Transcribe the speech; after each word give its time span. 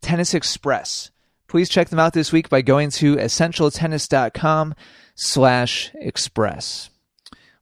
Tennis 0.00 0.34
Express. 0.34 1.10
Please 1.48 1.68
check 1.68 1.88
them 1.88 1.98
out 1.98 2.12
this 2.12 2.32
week 2.32 2.48
by 2.48 2.62
going 2.62 2.90
to 2.90 3.16
essentialtennis.com 3.16 4.74
slash 5.14 5.90
express. 5.94 6.90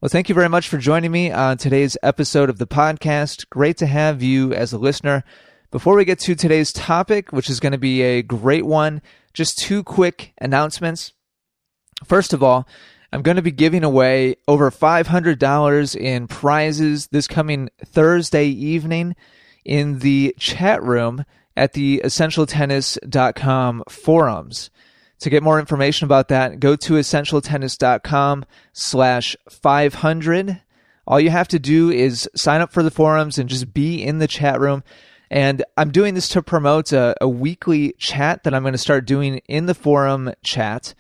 Well, 0.00 0.08
thank 0.08 0.28
you 0.28 0.34
very 0.34 0.48
much 0.48 0.68
for 0.68 0.78
joining 0.78 1.10
me 1.10 1.32
on 1.32 1.56
today's 1.56 1.96
episode 2.02 2.50
of 2.50 2.58
the 2.58 2.66
podcast. 2.66 3.48
Great 3.50 3.78
to 3.78 3.86
have 3.86 4.22
you 4.22 4.52
as 4.52 4.72
a 4.72 4.78
listener. 4.78 5.24
Before 5.70 5.96
we 5.96 6.04
get 6.04 6.20
to 6.20 6.34
today's 6.34 6.72
topic, 6.72 7.32
which 7.32 7.50
is 7.50 7.60
going 7.60 7.72
to 7.72 7.78
be 7.78 8.02
a 8.02 8.22
great 8.22 8.64
one, 8.64 9.02
just 9.34 9.58
two 9.58 9.82
quick 9.82 10.34
announcements. 10.38 11.14
First 12.04 12.32
of 12.32 12.42
all, 12.42 12.68
I'm 13.12 13.22
going 13.22 13.36
to 13.36 13.42
be 13.42 13.50
giving 13.50 13.84
away 13.84 14.36
over 14.46 14.70
$500 14.70 15.96
in 15.96 16.28
prizes 16.28 17.08
this 17.08 17.26
coming 17.26 17.70
Thursday 17.84 18.46
evening 18.46 19.16
in 19.64 19.98
the 19.98 20.34
chat 20.38 20.82
room 20.82 21.24
at 21.58 21.74
the 21.74 22.00
essentialtennis.com 22.04 23.84
forums. 23.88 24.70
To 25.20 25.30
get 25.30 25.42
more 25.42 25.58
information 25.58 26.04
about 26.04 26.28
that, 26.28 26.60
go 26.60 26.76
to 26.76 26.92
essentialtennis.com 26.94 28.44
slash 28.72 29.36
500. 29.50 30.62
All 31.06 31.18
you 31.18 31.30
have 31.30 31.48
to 31.48 31.58
do 31.58 31.90
is 31.90 32.28
sign 32.36 32.60
up 32.60 32.72
for 32.72 32.82
the 32.82 32.90
forums 32.90 33.36
and 33.38 33.48
just 33.48 33.74
be 33.74 34.02
in 34.02 34.18
the 34.18 34.28
chat 34.28 34.60
room. 34.60 34.84
And 35.30 35.64
I'm 35.76 35.90
doing 35.90 36.14
this 36.14 36.28
to 36.30 36.42
promote 36.42 36.92
a, 36.92 37.16
a 37.20 37.28
weekly 37.28 37.94
chat 37.98 38.44
that 38.44 38.54
I'm 38.54 38.62
going 38.62 38.72
to 38.72 38.78
start 38.78 39.06
doing 39.06 39.40
in 39.48 39.66
the 39.66 39.74
forum 39.74 40.32
chat. 40.44 40.94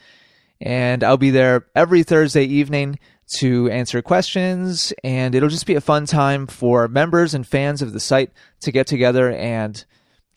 And 0.60 1.04
I'll 1.04 1.16
be 1.16 1.30
there 1.30 1.66
every 1.76 2.02
Thursday 2.02 2.44
evening 2.44 2.98
to 3.36 3.70
answer 3.70 4.02
questions. 4.02 4.92
And 5.04 5.34
it'll 5.34 5.48
just 5.48 5.66
be 5.66 5.76
a 5.76 5.80
fun 5.80 6.06
time 6.06 6.46
for 6.46 6.88
members 6.88 7.34
and 7.34 7.46
fans 7.46 7.82
of 7.82 7.92
the 7.92 8.00
site 8.00 8.32
to 8.60 8.72
get 8.72 8.86
together 8.88 9.30
and 9.30 9.84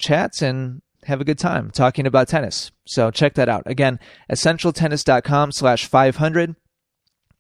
chats 0.02 0.42
and 0.42 0.82
have 1.04 1.22
a 1.22 1.26
good 1.26 1.40
time 1.40 1.72
talking 1.72 2.06
about 2.06 2.28
tennis. 2.28 2.72
So 2.86 3.12
check 3.12 3.36
that 3.36 3.50
out. 3.50 3.64
Again, 3.66 4.00
essentialtennis.com 4.30 5.52
slash 5.52 5.86
500. 5.86 6.56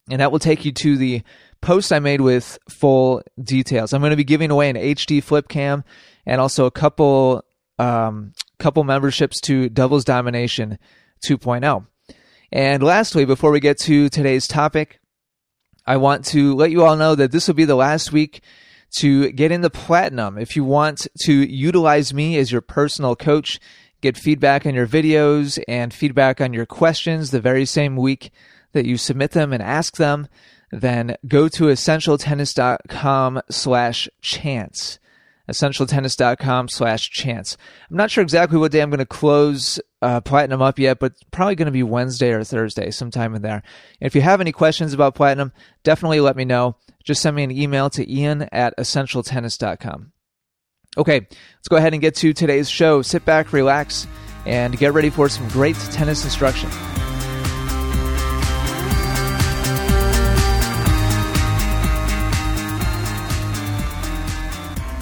And 0.09 0.19
that 0.19 0.31
will 0.31 0.39
take 0.39 0.65
you 0.65 0.71
to 0.71 0.97
the 0.97 1.21
post 1.61 1.93
I 1.93 1.99
made 1.99 2.21
with 2.21 2.57
full 2.69 3.21
details. 3.41 3.93
I'm 3.93 4.01
going 4.01 4.11
to 4.11 4.17
be 4.17 4.23
giving 4.23 4.49
away 4.49 4.69
an 4.69 4.75
HD 4.75 5.23
flip 5.23 5.47
cam 5.47 5.83
and 6.25 6.41
also 6.41 6.65
a 6.65 6.71
couple, 6.71 7.43
um, 7.77 8.33
couple 8.57 8.83
memberships 8.83 9.39
to 9.41 9.69
Doubles 9.69 10.03
Domination 10.03 10.79
2.0. 11.25 11.85
And 12.51 12.83
lastly, 12.83 13.25
before 13.25 13.51
we 13.51 13.59
get 13.59 13.77
to 13.81 14.09
today's 14.09 14.47
topic, 14.47 14.99
I 15.85 15.97
want 15.97 16.25
to 16.25 16.55
let 16.55 16.71
you 16.71 16.83
all 16.83 16.95
know 16.95 17.15
that 17.15 17.31
this 17.31 17.47
will 17.47 17.55
be 17.55 17.65
the 17.65 17.75
last 17.75 18.11
week 18.11 18.41
to 18.97 19.31
get 19.31 19.51
into 19.51 19.69
platinum. 19.69 20.37
If 20.37 20.55
you 20.55 20.63
want 20.63 21.07
to 21.23 21.33
utilize 21.33 22.13
me 22.13 22.37
as 22.37 22.51
your 22.51 22.61
personal 22.61 23.15
coach, 23.15 23.59
get 24.01 24.17
feedback 24.17 24.65
on 24.65 24.73
your 24.73 24.87
videos 24.87 25.63
and 25.67 25.93
feedback 25.93 26.41
on 26.41 26.53
your 26.53 26.65
questions 26.65 27.31
the 27.31 27.41
very 27.41 27.65
same 27.65 27.95
week 27.95 28.31
that 28.73 28.85
you 28.85 28.97
submit 28.97 29.31
them 29.31 29.53
and 29.53 29.61
ask 29.61 29.97
them, 29.97 30.27
then 30.71 31.17
go 31.27 31.47
to 31.49 31.65
essentialtennis.com 31.65 33.41
slash 33.49 34.09
chance. 34.21 34.99
Essentialtennis.com 35.51 36.67
slash 36.67 37.09
chance. 37.09 37.57
I'm 37.89 37.97
not 37.97 38.11
sure 38.11 38.21
exactly 38.21 38.57
what 38.57 38.71
day 38.71 38.81
I'm 38.81 38.89
going 38.89 38.99
to 38.99 39.05
close 39.05 39.79
uh, 40.01 40.21
Platinum 40.21 40.61
up 40.61 40.79
yet, 40.79 40.99
but 40.99 41.13
probably 41.31 41.55
going 41.55 41.67
to 41.67 41.71
be 41.71 41.83
Wednesday 41.83 42.31
or 42.31 42.43
Thursday, 42.43 42.91
sometime 42.91 43.35
in 43.35 43.41
there. 43.41 43.61
And 43.99 44.07
if 44.07 44.15
you 44.15 44.21
have 44.21 44.41
any 44.41 44.51
questions 44.51 44.93
about 44.93 45.15
Platinum, 45.15 45.51
definitely 45.83 46.19
let 46.19 46.35
me 46.35 46.45
know 46.45 46.75
just 47.03 47.21
send 47.21 47.35
me 47.35 47.43
an 47.43 47.51
email 47.51 47.89
to 47.91 48.11
ian 48.11 48.47
at 48.51 48.77
essentialtennis.com. 48.77 50.11
Okay, 50.97 51.21
let's 51.21 51.67
go 51.69 51.77
ahead 51.77 51.93
and 51.93 52.01
get 52.01 52.15
to 52.15 52.33
today's 52.33 52.69
show. 52.69 53.01
Sit 53.01 53.23
back, 53.25 53.53
relax, 53.53 54.07
and 54.45 54.77
get 54.77 54.93
ready 54.93 55.09
for 55.09 55.29
some 55.29 55.47
great 55.49 55.75
tennis 55.91 56.23
instruction. 56.23 56.69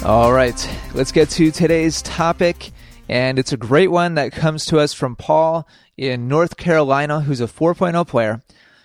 All 0.05 0.31
right, 0.31 0.79
let's 0.93 1.11
get 1.11 1.29
to 1.31 1.51
today's 1.51 2.01
topic. 2.01 2.71
And 3.09 3.37
it's 3.37 3.51
a 3.51 3.57
great 3.57 3.91
one 3.91 4.15
that 4.15 4.31
comes 4.31 4.63
to 4.65 4.79
us 4.79 4.93
from 4.93 5.17
Paul 5.17 5.67
in 5.97 6.29
North 6.29 6.55
Carolina, 6.55 7.19
who's 7.19 7.41
a 7.41 7.47
4.0 7.47 8.07
player. 8.07 8.41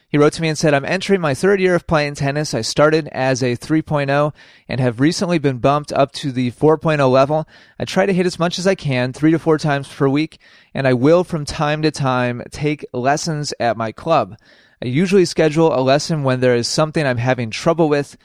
He 0.09 0.19
wrote 0.19 0.33
to 0.35 0.43
me 0.43 0.49
and 0.49 0.59
said, 0.59 0.75
I'm 0.75 0.85
entering 0.85 1.21
my 1.21 1.33
third 1.33 1.61
year 1.61 1.77
of 1.77 1.87
playing 1.87 2.17
tennis. 2.17 2.53
I 2.53 2.63
started 2.63 3.09
as 3.13 3.45
a 3.45 3.57
3.0 3.57 4.35
and 4.69 4.81
have 4.81 4.99
recently 4.99 5.39
been 5.39 5.59
bumped 5.59 5.93
up 5.93 6.11
to 6.13 6.33
the 6.33 6.51
4.0 6.51 7.11
level. 7.11 7.47
I 7.79 7.85
try 7.85 8.07
to 8.07 8.13
hit 8.13 8.27
as 8.27 8.41
much 8.41 8.59
as 8.59 8.67
I 8.67 8.75
can, 8.75 9.13
three 9.13 9.31
to 9.31 9.39
four 9.39 9.57
times 9.57 9.87
per 9.87 10.09
week, 10.09 10.39
and 10.75 10.87
I 10.87 10.95
will 10.95 11.23
from 11.23 11.45
time 11.45 11.83
to 11.83 11.93
time 11.93 12.43
take 12.51 12.85
lessons 12.93 13.55
at 13.61 13.77
my 13.77 13.93
club. 13.93 14.37
I 14.83 14.87
usually 14.87 15.27
schedule 15.27 15.73
a 15.73 15.81
lesson 15.81 16.25
when 16.25 16.41
there 16.41 16.57
is 16.57 16.67
something 16.67 17.07
I'm 17.07 17.19
having 17.19 17.51
trouble 17.51 17.89
with, 17.89 18.17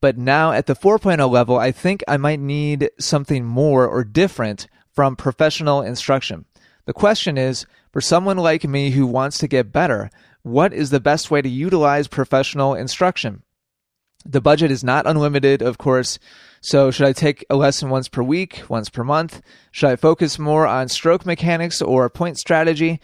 but 0.00 0.16
now 0.16 0.52
at 0.52 0.66
the 0.66 0.74
4.0 0.74 1.30
level, 1.30 1.58
I 1.58 1.72
think 1.72 2.02
I 2.08 2.16
might 2.16 2.40
need 2.40 2.90
something 2.98 3.44
more 3.44 3.86
or 3.86 4.04
different 4.04 4.66
from 4.92 5.16
professional 5.16 5.82
instruction. 5.82 6.46
The 6.86 6.92
question 6.92 7.36
is, 7.38 7.66
for 7.92 8.00
someone 8.00 8.38
like 8.38 8.64
me 8.64 8.90
who 8.90 9.06
wants 9.06 9.38
to 9.38 9.48
get 9.48 9.72
better, 9.72 10.10
what 10.42 10.72
is 10.72 10.90
the 10.90 11.00
best 11.00 11.30
way 11.30 11.42
to 11.42 11.48
utilize 11.48 12.08
professional 12.08 12.74
instruction? 12.74 13.42
The 14.24 14.40
budget 14.40 14.70
is 14.70 14.84
not 14.84 15.06
unlimited, 15.06 15.62
of 15.62 15.78
course. 15.78 16.18
So, 16.60 16.90
should 16.90 17.06
I 17.06 17.12
take 17.12 17.44
a 17.48 17.56
lesson 17.56 17.88
once 17.88 18.08
per 18.08 18.22
week, 18.22 18.62
once 18.68 18.90
per 18.90 19.02
month? 19.02 19.40
Should 19.70 19.88
I 19.90 19.96
focus 19.96 20.38
more 20.38 20.66
on 20.66 20.88
stroke 20.88 21.24
mechanics 21.24 21.80
or 21.80 22.10
point 22.10 22.38
strategy? 22.38 23.00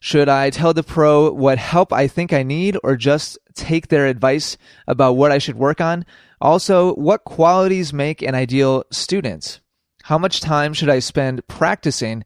Should 0.00 0.28
I 0.28 0.50
tell 0.50 0.74
the 0.74 0.82
pro 0.82 1.32
what 1.32 1.58
help 1.58 1.92
I 1.92 2.08
think 2.08 2.32
I 2.32 2.42
need 2.42 2.76
or 2.82 2.96
just 2.96 3.38
take 3.54 3.88
their 3.88 4.06
advice 4.06 4.56
about 4.86 5.12
what 5.12 5.32
I 5.32 5.38
should 5.38 5.56
work 5.56 5.80
on? 5.80 6.04
Also, 6.40 6.94
what 6.94 7.24
qualities 7.24 7.92
make 7.92 8.22
an 8.22 8.34
ideal 8.34 8.84
student? 8.90 9.60
How 10.04 10.18
much 10.18 10.40
time 10.40 10.72
should 10.72 10.90
I 10.90 10.98
spend 10.98 11.46
practicing 11.48 12.24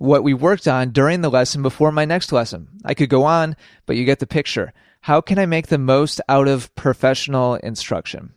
what 0.00 0.24
we 0.24 0.32
worked 0.32 0.66
on 0.66 0.90
during 0.90 1.20
the 1.20 1.30
lesson 1.30 1.60
before 1.60 1.92
my 1.92 2.06
next 2.06 2.32
lesson. 2.32 2.66
I 2.86 2.94
could 2.94 3.10
go 3.10 3.24
on, 3.24 3.54
but 3.84 3.96
you 3.96 4.06
get 4.06 4.18
the 4.18 4.26
picture. 4.26 4.72
How 5.02 5.20
can 5.20 5.38
I 5.38 5.44
make 5.44 5.66
the 5.66 5.76
most 5.76 6.22
out 6.26 6.48
of 6.48 6.74
professional 6.74 7.56
instruction? 7.56 8.32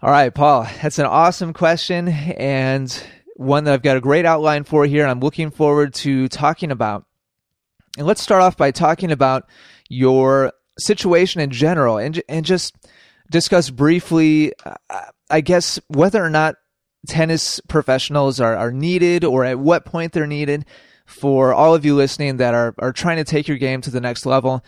All 0.00 0.10
right, 0.10 0.34
Paul, 0.34 0.66
that's 0.80 0.98
an 0.98 1.04
awesome 1.04 1.52
question 1.52 2.08
and 2.08 2.90
one 3.34 3.64
that 3.64 3.74
I've 3.74 3.82
got 3.82 3.98
a 3.98 4.00
great 4.00 4.24
outline 4.24 4.64
for 4.64 4.86
here. 4.86 5.06
I'm 5.06 5.20
looking 5.20 5.50
forward 5.50 5.92
to 5.96 6.26
talking 6.28 6.70
about. 6.70 7.04
And 7.98 8.06
let's 8.06 8.22
start 8.22 8.40
off 8.40 8.56
by 8.56 8.70
talking 8.70 9.10
about 9.10 9.46
your 9.90 10.54
situation 10.78 11.42
in 11.42 11.50
general 11.50 11.98
and, 11.98 12.22
and 12.30 12.46
just 12.46 12.74
discuss 13.30 13.70
briefly, 13.70 14.52
uh, 14.64 14.74
I 15.30 15.40
guess, 15.40 15.80
whether 15.88 16.24
or 16.24 16.30
not 16.30 16.56
tennis 17.06 17.60
professionals 17.68 18.40
are, 18.40 18.56
are 18.56 18.72
needed 18.72 19.24
or 19.24 19.44
at 19.44 19.58
what 19.58 19.84
point 19.84 20.12
they're 20.12 20.26
needed 20.26 20.64
for 21.06 21.54
all 21.54 21.74
of 21.74 21.84
you 21.84 21.94
listening 21.94 22.38
that 22.38 22.54
are, 22.54 22.74
are 22.78 22.92
trying 22.92 23.16
to 23.16 23.24
take 23.24 23.48
your 23.48 23.58
game 23.58 23.80
to 23.80 23.90
the 23.90 24.00
next 24.00 24.26
level. 24.26 24.64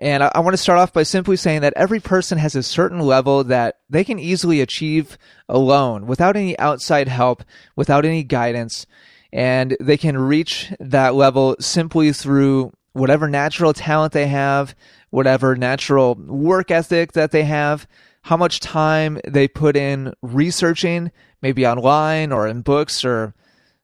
And 0.00 0.22
I, 0.22 0.32
I 0.34 0.40
want 0.40 0.54
to 0.54 0.62
start 0.62 0.78
off 0.78 0.92
by 0.92 1.02
simply 1.02 1.36
saying 1.36 1.60
that 1.60 1.74
every 1.76 2.00
person 2.00 2.38
has 2.38 2.54
a 2.54 2.62
certain 2.62 3.00
level 3.00 3.44
that 3.44 3.76
they 3.88 4.04
can 4.04 4.18
easily 4.18 4.60
achieve 4.60 5.18
alone 5.48 6.06
without 6.06 6.36
any 6.36 6.58
outside 6.58 7.08
help, 7.08 7.42
without 7.76 8.04
any 8.04 8.22
guidance. 8.22 8.86
And 9.32 9.76
they 9.80 9.96
can 9.96 10.16
reach 10.16 10.72
that 10.80 11.14
level 11.14 11.56
simply 11.60 12.12
through 12.12 12.72
whatever 12.96 13.28
natural 13.28 13.72
talent 13.72 14.12
they 14.12 14.26
have, 14.26 14.74
whatever 15.10 15.54
natural 15.54 16.14
work 16.14 16.70
ethic 16.70 17.12
that 17.12 17.30
they 17.30 17.44
have, 17.44 17.86
how 18.22 18.36
much 18.36 18.60
time 18.60 19.20
they 19.26 19.46
put 19.46 19.76
in 19.76 20.12
researching, 20.22 21.12
maybe 21.42 21.66
online 21.66 22.32
or 22.32 22.48
in 22.48 22.62
books, 22.62 23.04
or 23.04 23.34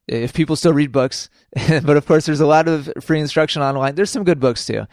if 0.09 0.33
people 0.33 0.57
still 0.57 0.73
read 0.73 0.91
books. 0.91 1.29
but 1.85 1.97
of 1.97 2.07
course, 2.07 2.27
there's 2.27 2.41
a 2.41 2.47
lot 2.47 2.69
of 2.69 2.91
free 3.01 3.21
instruction 3.21 3.63
online. 3.63 3.95
There's 3.95 4.11
some 4.11 4.25
good 4.25 4.41
books 4.41 4.67
too, 4.67 4.87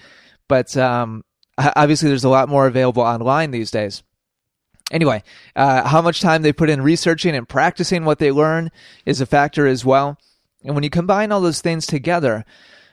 but 0.47 0.75
um, 0.77 1.23
obviously, 1.57 2.09
there's 2.09 2.25
a 2.25 2.29
lot 2.29 2.49
more 2.49 2.67
available 2.67 3.03
online 3.03 3.51
these 3.51 3.71
days. 3.71 4.03
Anyway, 4.91 5.23
uh, 5.55 5.87
how 5.87 6.01
much 6.01 6.19
time 6.19 6.41
they 6.41 6.51
put 6.51 6.69
in 6.69 6.81
researching 6.81 7.35
and 7.35 7.47
practicing 7.47 8.05
what 8.05 8.19
they 8.19 8.31
learn 8.31 8.71
is 9.05 9.21
a 9.21 9.25
factor 9.25 9.67
as 9.67 9.85
well. 9.85 10.17
And 10.63 10.73
when 10.73 10.83
you 10.83 10.89
combine 10.89 11.31
all 11.31 11.41
those 11.41 11.61
things 11.61 11.85
together, 11.85 12.43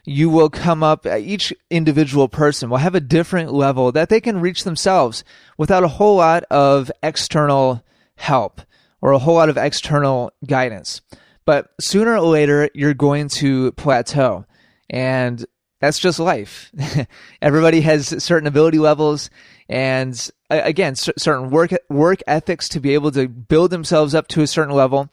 you 0.06 0.31
will 0.31 0.49
come 0.49 0.82
up, 0.85 1.05
uh, 1.05 1.17
each 1.17 1.53
individual 1.69 2.29
person 2.29 2.70
will 2.70 2.76
have 2.79 2.94
a 2.94 3.00
different 3.00 3.53
level 3.53 3.91
that 3.93 4.08
they 4.08 4.20
can 4.20 4.41
reach 4.41 4.62
themselves 4.62 5.25
without 5.58 5.82
a 5.82 5.88
whole 5.88 6.17
lot 6.17 6.44
of 6.44 6.91
external 7.03 7.82
help 8.14 8.61
or 9.03 9.11
a 9.11 9.19
whole 9.19 9.35
lot 9.35 9.49
of 9.49 9.56
external 9.56 10.31
guidance. 10.47 11.03
But 11.44 11.70
sooner 11.81 12.14
or 12.14 12.20
later, 12.20 12.70
you're 12.73 12.94
going 12.94 13.29
to 13.31 13.73
plateau. 13.73 14.47
And 14.88 15.44
that's 15.81 15.99
just 15.99 16.20
life. 16.20 16.73
Everybody 17.43 17.81
has 17.82 18.23
certain 18.23 18.47
ability 18.47 18.79
levels 18.79 19.29
and 19.69 20.31
again, 20.49 20.94
certain 20.94 21.50
work, 21.50 21.73
work 21.91 22.20
ethics 22.29 22.69
to 22.70 22.81
be 22.81 22.94
able 22.94 23.11
to 23.11 23.29
build 23.29 23.73
themselves 23.73 24.14
up 24.14 24.29
to 24.29 24.43
a 24.43 24.47
certain 24.47 24.75
level. 24.75 25.11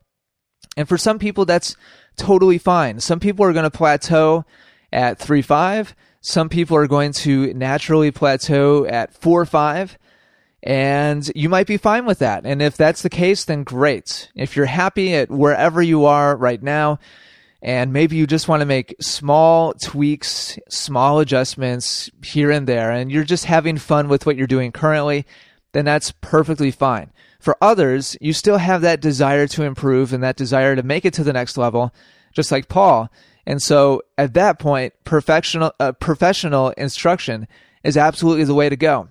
And 0.77 0.87
for 0.87 0.97
some 0.97 1.17
people, 1.17 1.45
that's 1.45 1.75
totally 2.15 2.59
fine. 2.59 2.99
Some 2.99 3.19
people 3.19 3.43
are 3.45 3.53
going 3.53 3.63
to 3.63 3.71
plateau 3.71 4.45
at 4.93 5.19
3.5. 5.19 5.93
Some 6.21 6.47
people 6.47 6.77
are 6.77 6.87
going 6.87 7.11
to 7.13 7.53
naturally 7.53 8.11
plateau 8.11 8.85
at 8.85 9.19
4.5. 9.19 9.97
And 10.65 11.29
you 11.35 11.49
might 11.49 11.67
be 11.67 11.75
fine 11.75 12.05
with 12.05 12.19
that. 12.19 12.45
And 12.45 12.61
if 12.61 12.77
that's 12.77 13.01
the 13.01 13.09
case, 13.09 13.43
then 13.43 13.63
great. 13.63 14.31
If 14.33 14.55
you're 14.55 14.65
happy 14.65 15.13
at 15.13 15.29
wherever 15.29 15.81
you 15.81 16.05
are 16.05 16.37
right 16.37 16.63
now, 16.63 16.99
and 17.61 17.91
maybe 17.91 18.15
you 18.15 18.27
just 18.27 18.47
want 18.47 18.61
to 18.61 18.65
make 18.65 18.95
small 19.01 19.73
tweaks, 19.73 20.57
small 20.69 21.19
adjustments 21.19 22.09
here 22.23 22.51
and 22.51 22.67
there, 22.67 22.91
and 22.91 23.11
you're 23.11 23.23
just 23.23 23.45
having 23.45 23.77
fun 23.77 24.09
with 24.09 24.25
what 24.25 24.35
you're 24.35 24.47
doing 24.47 24.71
currently, 24.71 25.25
then 25.73 25.85
that's 25.85 26.13
perfectly 26.21 26.71
fine. 26.71 27.11
For 27.39 27.57
others, 27.61 28.15
you 28.21 28.31
still 28.31 28.57
have 28.57 28.81
that 28.81 29.01
desire 29.01 29.47
to 29.47 29.63
improve 29.63 30.13
and 30.13 30.23
that 30.23 30.37
desire 30.37 30.75
to 30.75 30.83
make 30.83 31.03
it 31.03 31.13
to 31.15 31.23
the 31.23 31.33
next 31.33 31.57
level, 31.57 31.93
just 32.33 32.51
like 32.51 32.69
Paul. 32.69 33.09
And 33.45 33.61
so 33.61 34.01
at 34.17 34.33
that 34.35 34.59
point, 34.59 34.93
professional, 35.03 35.73
uh, 35.79 35.91
professional 35.93 36.69
instruction 36.71 37.47
is 37.83 37.97
absolutely 37.97 38.45
the 38.45 38.53
way 38.53 38.69
to 38.69 38.75
go. 38.75 39.09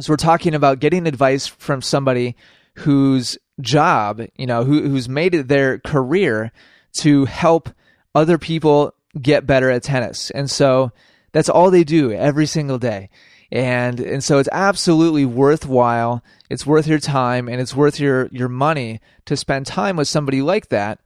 So 0.00 0.12
we're 0.12 0.16
talking 0.16 0.54
about 0.54 0.80
getting 0.80 1.06
advice 1.06 1.46
from 1.46 1.80
somebody 1.80 2.36
whose 2.76 3.38
job, 3.60 4.20
you 4.36 4.46
know, 4.46 4.64
who, 4.64 4.82
who's 4.82 5.08
made 5.08 5.34
it 5.34 5.48
their 5.48 5.78
career 5.78 6.52
to 6.98 7.24
help 7.24 7.70
other 8.14 8.36
people 8.38 8.94
get 9.20 9.46
better 9.46 9.70
at 9.70 9.82
tennis. 9.82 10.30
And 10.30 10.50
so 10.50 10.92
that's 11.32 11.48
all 11.48 11.70
they 11.70 11.84
do 11.84 12.12
every 12.12 12.46
single 12.46 12.78
day. 12.78 13.10
And 13.52 14.00
and 14.00 14.24
so 14.24 14.38
it's 14.38 14.48
absolutely 14.50 15.24
worthwhile. 15.24 16.22
It's 16.50 16.66
worth 16.66 16.86
your 16.86 16.98
time 16.98 17.48
and 17.48 17.60
it's 17.60 17.76
worth 17.76 18.00
your 18.00 18.26
your 18.32 18.48
money 18.48 19.00
to 19.26 19.36
spend 19.36 19.66
time 19.66 19.96
with 19.96 20.08
somebody 20.08 20.42
like 20.42 20.68
that 20.70 20.98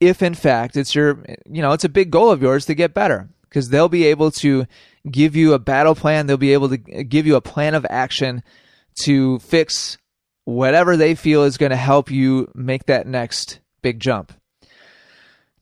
if 0.00 0.22
in 0.22 0.34
fact 0.34 0.76
it's 0.76 0.94
your 0.94 1.24
you 1.46 1.62
know, 1.62 1.72
it's 1.72 1.84
a 1.84 1.88
big 1.88 2.10
goal 2.10 2.30
of 2.30 2.42
yours 2.42 2.66
to 2.66 2.74
get 2.74 2.94
better 2.94 3.28
because 3.42 3.68
they'll 3.68 3.88
be 3.88 4.04
able 4.04 4.30
to 4.30 4.66
give 5.10 5.36
you 5.36 5.52
a 5.52 5.58
battle 5.58 5.94
plan, 5.94 6.26
they'll 6.26 6.36
be 6.36 6.52
able 6.52 6.68
to 6.70 6.76
give 6.76 7.26
you 7.26 7.36
a 7.36 7.40
plan 7.40 7.74
of 7.74 7.86
action 7.88 8.42
to 9.02 9.38
fix 9.40 9.98
whatever 10.44 10.96
they 10.96 11.14
feel 11.14 11.44
is 11.44 11.56
going 11.56 11.70
to 11.70 11.76
help 11.76 12.10
you 12.10 12.50
make 12.54 12.86
that 12.86 13.06
next 13.06 13.60
big 13.82 14.00
jump. 14.00 14.32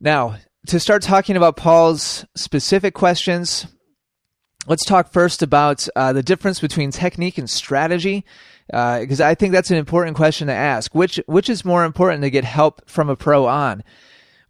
Now, 0.01 0.37
to 0.67 0.81
start 0.81 1.03
talking 1.03 1.37
about 1.37 1.57
Paul's 1.57 2.25
specific 2.35 2.95
questions, 2.95 3.67
let's 4.67 4.85
talk 4.85 5.13
first 5.13 5.43
about 5.43 5.87
uh, 5.95 6.13
the 6.13 6.23
difference 6.23 6.61
between 6.61 6.91
technique 6.91 7.39
and 7.39 7.49
strategy, 7.49 8.25
because 8.67 9.21
uh, 9.21 9.27
I 9.27 9.35
think 9.35 9.53
that's 9.53 9.71
an 9.71 9.77
important 9.77 10.17
question 10.17 10.47
to 10.49 10.55
ask. 10.55 10.95
Which 10.95 11.21
which 11.27 11.49
is 11.49 11.65
more 11.65 11.85
important 11.85 12.23
to 12.23 12.31
get 12.31 12.45
help 12.45 12.89
from 12.89 13.09
a 13.09 13.17
pro 13.17 13.47
on? 13.47 13.83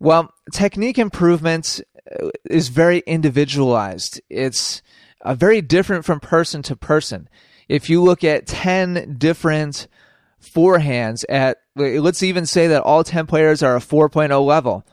Well, 0.03 0.35
technique 0.51 0.99
improvement 0.99 1.81
uh, 2.21 2.31
is 2.51 2.71
very 2.71 3.05
individualized. 3.07 4.21
It's 4.29 4.83
uh, 5.21 5.37
very 5.37 5.61
different 5.61 6.05
from 6.05 6.19
person 6.19 6.61
to 6.63 6.75
person. 6.75 7.29
If 7.69 7.89
you 7.89 8.03
look 8.03 8.25
at 8.25 8.49
ten 8.49 9.15
different 9.17 9.87
forehands 10.43 11.25
at 11.29 11.59
let's 11.77 12.25
even 12.25 12.47
say 12.47 12.67
that 12.67 12.83
all 12.83 13.05
10 13.05 13.27
players 13.27 13.63
are 13.63 13.77
a 13.77 13.81
4.0 13.81 14.45
level 14.45 14.85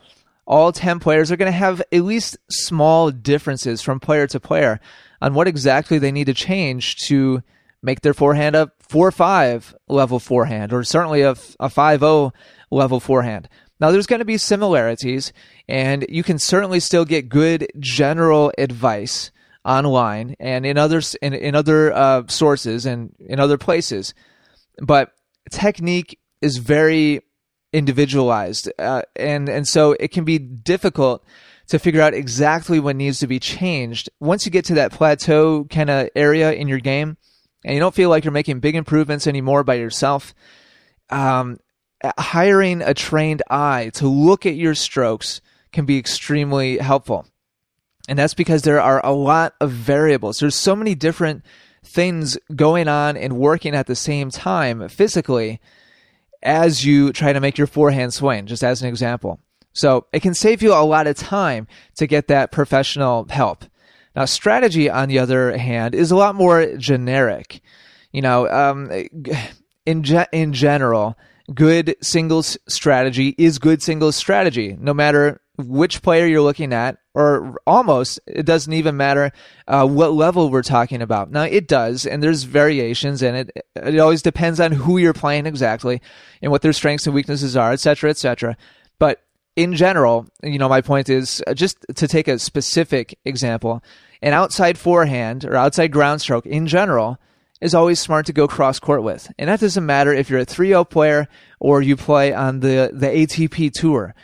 all 0.45 0.71
10 0.71 0.99
players 0.99 1.31
are 1.31 1.37
going 1.37 1.51
to 1.51 1.57
have 1.57 1.81
at 1.91 2.03
least 2.03 2.37
small 2.51 3.09
differences 3.09 3.81
from 3.81 3.99
player 3.99 4.27
to 4.27 4.39
player 4.39 4.79
on 5.23 5.33
what 5.33 5.47
exactly 5.47 5.97
they 5.97 6.11
need 6.11 6.25
to 6.25 6.35
change 6.35 6.97
to 6.97 7.41
make 7.81 8.01
their 8.01 8.13
forehand 8.13 8.55
a 8.55 8.71
4-5 8.87 9.73
level 9.87 10.19
forehand 10.19 10.71
or 10.71 10.83
certainly 10.83 11.21
a, 11.21 11.31
a 11.31 11.67
5-0 11.67 12.31
level 12.69 12.99
forehand. 12.99 13.49
Now 13.79 13.91
there's 13.91 14.07
going 14.07 14.19
to 14.19 14.25
be 14.25 14.37
similarities 14.37 15.31
and 15.67 16.05
you 16.09 16.23
can 16.23 16.39
certainly 16.39 16.79
still 16.79 17.05
get 17.05 17.29
good 17.29 17.67
general 17.79 18.51
advice 18.57 19.31
online 19.65 20.35
and 20.39 20.65
in 20.65 20.77
others 20.77 21.15
in, 21.15 21.33
in 21.33 21.55
other 21.55 21.93
uh, 21.93 22.23
sources 22.27 22.85
and 22.85 23.13
in 23.19 23.39
other 23.39 23.57
places. 23.57 24.13
But 24.81 25.11
technique 25.51 26.19
is 26.41 26.57
very 26.57 27.21
individualized, 27.73 28.71
uh, 28.79 29.03
and 29.15 29.49
and 29.49 29.67
so 29.67 29.95
it 29.99 30.09
can 30.09 30.23
be 30.23 30.39
difficult 30.39 31.23
to 31.67 31.77
figure 31.77 32.01
out 32.01 32.13
exactly 32.13 32.79
what 32.79 32.95
needs 32.95 33.19
to 33.19 33.27
be 33.27 33.39
changed. 33.39 34.09
Once 34.19 34.45
you 34.45 34.51
get 34.51 34.65
to 34.65 34.73
that 34.75 34.91
plateau 34.91 35.65
kind 35.65 35.89
of 35.89 36.09
area 36.15 36.51
in 36.51 36.67
your 36.67 36.79
game, 36.79 37.17
and 37.63 37.73
you 37.73 37.79
don't 37.79 37.93
feel 37.93 38.09
like 38.09 38.23
you're 38.23 38.31
making 38.31 38.59
big 38.59 38.75
improvements 38.75 39.27
anymore 39.27 39.63
by 39.63 39.75
yourself, 39.75 40.33
um, 41.09 41.59
hiring 42.17 42.81
a 42.81 42.93
trained 42.93 43.43
eye 43.49 43.91
to 43.95 44.07
look 44.07 44.45
at 44.45 44.55
your 44.55 44.75
strokes 44.75 45.41
can 45.71 45.85
be 45.85 45.97
extremely 45.97 46.77
helpful. 46.77 47.25
And 48.07 48.17
that's 48.17 48.33
because 48.33 48.63
there 48.63 48.81
are 48.81 49.05
a 49.05 49.13
lot 49.13 49.53
of 49.61 49.71
variables. 49.71 50.39
There's 50.39 50.55
so 50.55 50.75
many 50.75 50.95
different 50.95 51.45
things 51.83 52.37
going 52.55 52.87
on 52.87 53.17
and 53.17 53.37
working 53.37 53.75
at 53.75 53.87
the 53.87 53.95
same 53.95 54.31
time 54.31 54.87
physically 54.89 55.59
as 56.41 56.85
you 56.85 57.11
try 57.11 57.33
to 57.33 57.39
make 57.39 57.57
your 57.57 57.67
forehand 57.67 58.13
swing, 58.13 58.45
just 58.45 58.63
as 58.63 58.81
an 58.81 58.87
example. 58.87 59.39
So 59.73 60.07
it 60.11 60.21
can 60.21 60.33
save 60.33 60.61
you 60.61 60.73
a 60.73 60.83
lot 60.83 61.07
of 61.07 61.17
time 61.17 61.67
to 61.97 62.07
get 62.07 62.27
that 62.27 62.51
professional 62.51 63.27
help. 63.29 63.65
Now, 64.15 64.25
strategy, 64.25 64.89
on 64.89 65.09
the 65.09 65.19
other 65.19 65.57
hand, 65.57 65.93
is 65.93 66.11
a 66.11 66.15
lot 66.15 66.35
more 66.35 66.75
generic. 66.77 67.61
You 68.11 68.21
know, 68.21 68.49
um, 68.49 68.89
in 69.85 70.03
ge- 70.03 70.27
in 70.31 70.53
general, 70.53 71.15
good 71.53 71.95
singles 72.01 72.57
strategy 72.67 73.35
is 73.37 73.59
good 73.59 73.81
singles 73.81 74.15
strategy, 74.15 74.75
no 74.79 74.93
matter 74.93 75.41
which 75.57 76.01
player 76.01 76.25
you're 76.25 76.41
looking 76.41 76.73
at, 76.73 76.97
or 77.13 77.57
almost 77.67 78.19
it 78.27 78.45
doesn't 78.45 78.71
even 78.71 78.95
matter 78.95 79.31
uh, 79.67 79.85
what 79.85 80.13
level 80.13 80.49
we're 80.49 80.63
talking 80.63 81.01
about. 81.01 81.31
Now 81.31 81.43
it 81.43 81.67
does, 81.67 82.05
and 82.05 82.23
there's 82.23 82.43
variations, 82.43 83.21
and 83.21 83.35
it 83.37 83.51
it 83.75 83.99
always 83.99 84.21
depends 84.21 84.59
on 84.59 84.71
who 84.71 84.97
you're 84.97 85.13
playing 85.13 85.45
exactly, 85.45 86.01
and 86.41 86.51
what 86.51 86.61
their 86.61 86.73
strengths 86.73 87.05
and 87.05 87.15
weaknesses 87.15 87.57
are, 87.57 87.73
etc., 87.73 88.09
etc. 88.09 88.57
But 88.99 89.21
in 89.55 89.75
general, 89.75 90.27
you 90.43 90.57
know, 90.57 90.69
my 90.69 90.81
point 90.81 91.09
is 91.09 91.43
uh, 91.47 91.53
just 91.53 91.85
to 91.95 92.07
take 92.07 92.27
a 92.27 92.39
specific 92.39 93.17
example, 93.25 93.83
an 94.21 94.33
outside 94.33 94.77
forehand 94.77 95.43
or 95.45 95.55
outside 95.55 95.91
ground 95.91 96.21
stroke 96.21 96.45
in 96.45 96.67
general 96.67 97.19
is 97.61 97.75
always 97.75 97.99
smart 97.99 98.25
to 98.27 98.33
go 98.33 98.47
cross 98.47 98.79
court 98.79 99.03
with. 99.03 99.31
And 99.37 99.49
that 99.49 99.59
doesn't 99.59 99.85
matter 99.85 100.13
if 100.13 100.29
you're 100.29 100.39
a 100.39 100.45
3-0 100.45 100.89
player 100.89 101.27
or 101.59 101.81
you 101.81 101.97
play 101.97 102.33
on 102.33 102.61
the, 102.61 102.91
the 102.93 103.07
ATP 103.07 103.71
tour. 103.73 104.15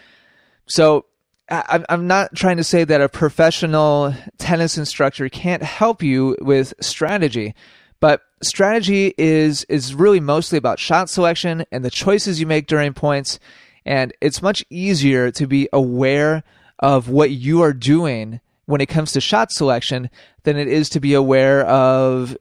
So 0.68 1.06
I'm 1.48 2.08
not 2.08 2.34
trying 2.36 2.58
to 2.58 2.64
say 2.64 2.86
that 2.86 3.02
a 3.02 3.10
professional 3.10 4.16
tennis 4.40 4.80
instructor 4.80 5.30
can't 5.30 5.62
help 5.62 6.02
you 6.02 6.36
with 6.42 6.74
strategy, 6.82 7.54
but 8.00 8.22
strategy 8.42 9.14
is 9.18 9.64
is 9.66 9.94
really 9.94 10.20
mostly 10.20 10.58
about 10.58 10.80
shot 10.80 11.08
selection 11.08 11.66
and 11.72 11.86
the 11.86 11.92
choices 11.92 12.40
you 12.40 12.48
make 12.48 12.66
during 12.66 12.94
points, 12.94 13.40
and 13.86 14.12
it's 14.22 14.42
much 14.42 14.66
easier 14.72 15.30
to 15.32 15.46
be 15.46 15.70
aware 15.72 16.44
of 16.80 17.10
what 17.10 17.30
you 17.30 17.62
are 17.62 17.74
doing 17.74 18.42
when 18.66 18.82
it 18.82 18.88
comes 18.88 19.12
to 19.12 19.22
shot 19.22 19.52
selection 19.52 20.10
than 20.44 20.58
it 20.58 20.68
is 20.68 20.90
to 20.90 21.00
be 21.00 21.14
aware 21.14 21.64
of 21.68 22.36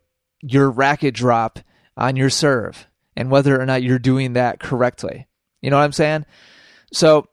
your 0.46 0.70
racket 0.70 1.14
drop 1.14 1.58
on 1.96 2.16
your 2.16 2.30
serve 2.30 2.86
and 3.16 3.30
whether 3.30 3.60
or 3.60 3.66
not 3.66 3.82
you're 3.82 3.98
doing 3.98 4.34
that 4.34 4.60
correctly. 4.60 5.26
You 5.62 5.70
know 5.70 5.78
what 5.78 5.84
I'm 5.84 5.92
saying? 5.92 6.26
So 6.92 7.28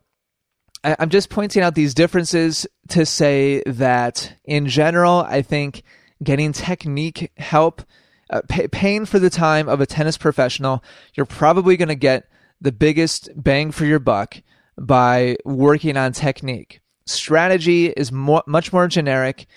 I'm 0.83 1.09
just 1.09 1.29
pointing 1.29 1.61
out 1.61 1.75
these 1.75 1.93
differences 1.93 2.65
to 2.89 3.05
say 3.05 3.61
that 3.65 4.33
in 4.45 4.67
general, 4.67 5.25
I 5.27 5.41
think 5.41 5.83
getting 6.23 6.53
technique 6.53 7.31
help, 7.37 7.83
uh, 8.29 8.41
pay, 8.47 8.67
paying 8.67 9.05
for 9.05 9.19
the 9.19 9.29
time 9.29 9.67
of 9.67 9.81
a 9.81 9.85
tennis 9.85 10.17
professional, 10.17 10.83
you're 11.13 11.25
probably 11.25 11.77
going 11.77 11.89
to 11.89 11.95
get 11.95 12.29
the 12.61 12.71
biggest 12.71 13.29
bang 13.35 13.71
for 13.71 13.85
your 13.85 13.99
buck 13.99 14.41
by 14.77 15.35
working 15.45 15.97
on 15.97 16.13
technique. 16.13 16.79
Strategy 17.05 17.87
is 17.87 18.11
much 18.11 18.71
more 18.71 18.87
generic 18.87 19.47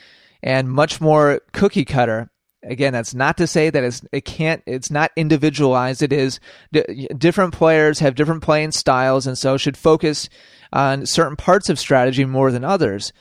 and 0.42 0.68
much 0.68 1.00
more 1.00 1.40
cookie 1.52 1.84
cutter. 1.84 2.30
Again, 2.64 2.92
that's 2.92 3.14
not 3.14 3.36
to 3.36 3.46
say 3.46 3.70
that 3.70 3.84
it's, 3.84 4.02
it 4.12 4.24
can't, 4.24 4.62
it's 4.66 4.90
not 4.90 5.10
individualized. 5.16 6.02
It 6.02 6.12
is 6.12 6.40
d- 6.72 7.08
different 7.16 7.52
players 7.52 7.98
have 7.98 8.14
different 8.14 8.42
playing 8.42 8.72
styles 8.72 9.26
and 9.26 9.36
so 9.36 9.56
should 9.56 9.76
focus 9.76 10.28
on 10.72 11.06
certain 11.06 11.36
parts 11.36 11.68
of 11.68 11.78
strategy 11.78 12.24
more 12.24 12.50
than 12.50 12.64
others. 12.64 13.12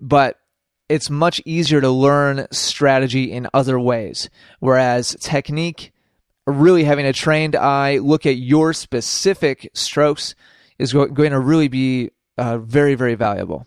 But 0.00 0.38
it's 0.88 1.08
much 1.08 1.40
easier 1.44 1.80
to 1.80 1.90
learn 1.90 2.48
strategy 2.50 3.30
in 3.30 3.48
other 3.54 3.78
ways. 3.78 4.28
Whereas 4.58 5.16
technique, 5.20 5.92
really 6.46 6.84
having 6.84 7.06
a 7.06 7.12
trained 7.12 7.54
eye 7.54 7.98
look 7.98 8.26
at 8.26 8.36
your 8.36 8.72
specific 8.72 9.70
strokes 9.72 10.34
is 10.78 10.92
going 10.92 11.30
to 11.30 11.38
really 11.38 11.68
be 11.68 12.10
uh, 12.38 12.58
very, 12.58 12.94
very 12.94 13.14
valuable. 13.14 13.66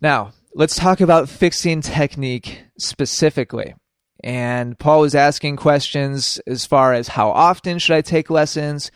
Now, 0.00 0.32
let's 0.54 0.76
talk 0.76 1.00
about 1.00 1.28
fixing 1.28 1.80
technique 1.80 2.64
specifically. 2.78 3.74
And 4.24 4.78
Paul 4.78 5.00
was 5.00 5.14
asking 5.14 5.56
questions 5.56 6.40
as 6.46 6.66
far 6.66 6.92
as 6.92 7.08
how 7.08 7.30
often 7.30 7.78
should 7.78 7.94
I 7.96 8.00
take 8.00 8.30
lessons? 8.30 8.90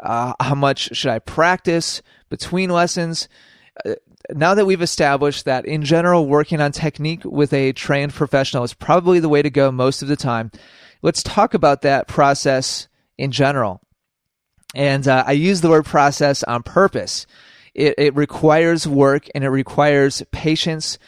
Uh, 0.00 0.32
how 0.40 0.54
much 0.54 0.96
should 0.96 1.10
I 1.10 1.20
practice 1.20 2.02
between 2.28 2.70
lessons? 2.70 3.28
Uh, 3.84 3.94
now 4.30 4.54
that 4.54 4.66
we've 4.66 4.82
established 4.82 5.44
that 5.44 5.66
in 5.66 5.84
general, 5.84 6.26
working 6.26 6.60
on 6.60 6.72
technique 6.72 7.24
with 7.24 7.52
a 7.52 7.72
trained 7.72 8.12
professional 8.12 8.64
is 8.64 8.74
probably 8.74 9.20
the 9.20 9.28
way 9.28 9.42
to 9.42 9.50
go 9.50 9.70
most 9.70 10.02
of 10.02 10.08
the 10.08 10.16
time, 10.16 10.50
let's 11.02 11.22
talk 11.22 11.54
about 11.54 11.82
that 11.82 12.08
process 12.08 12.88
in 13.16 13.30
general. 13.30 13.80
And 14.74 15.06
uh, 15.06 15.22
I 15.26 15.32
use 15.32 15.60
the 15.60 15.70
word 15.70 15.84
process 15.84 16.42
on 16.42 16.62
purpose. 16.62 17.26
It, 17.74 17.94
it 17.98 18.14
requires 18.14 18.86
work 18.86 19.28
and 19.34 19.44
it 19.44 19.50
requires 19.50 20.22
patience 20.32 20.98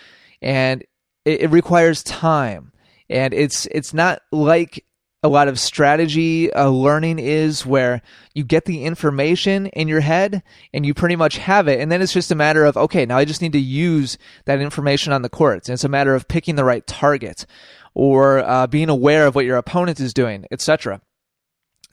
and 0.42 0.82
it, 1.24 1.42
it 1.42 1.50
requires 1.50 2.02
time. 2.02 2.72
And 3.08 3.32
it's 3.32 3.66
it's 3.66 3.94
not 3.94 4.20
like 4.32 4.84
a 5.22 5.28
lot 5.28 5.48
of 5.48 5.58
strategy 5.58 6.52
uh, 6.52 6.68
learning 6.68 7.18
is 7.18 7.66
where 7.66 8.00
you 8.34 8.44
get 8.44 8.64
the 8.64 8.84
information 8.84 9.66
in 9.66 9.88
your 9.88 10.00
head 10.00 10.42
and 10.72 10.86
you 10.86 10.94
pretty 10.94 11.16
much 11.16 11.38
have 11.38 11.66
it 11.66 11.80
and 11.80 11.90
then 11.90 12.00
it's 12.00 12.12
just 12.12 12.30
a 12.30 12.36
matter 12.36 12.64
of 12.64 12.76
okay 12.76 13.04
now 13.04 13.16
i 13.16 13.24
just 13.24 13.42
need 13.42 13.52
to 13.52 13.58
use 13.58 14.18
that 14.44 14.60
information 14.60 15.12
on 15.12 15.22
the 15.22 15.28
courts. 15.28 15.68
and 15.68 15.74
it's 15.74 15.84
a 15.84 15.88
matter 15.88 16.14
of 16.14 16.28
picking 16.28 16.54
the 16.54 16.64
right 16.64 16.86
target 16.86 17.44
or 17.92 18.38
uh, 18.38 18.66
being 18.66 18.88
aware 18.88 19.26
of 19.26 19.34
what 19.34 19.44
your 19.44 19.56
opponent 19.56 19.98
is 19.98 20.14
doing 20.14 20.46
etc 20.52 21.00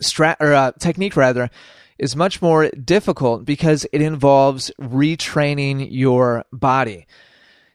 Strat- 0.03 0.37
or 0.39 0.53
uh, 0.53 0.71
technique 0.79 1.15
rather 1.15 1.49
is 2.03 2.15
much 2.15 2.41
more 2.41 2.69
difficult 2.69 3.45
because 3.45 3.85
it 3.91 4.01
involves 4.01 4.71
retraining 4.79 5.87
your 5.89 6.43
body 6.51 7.07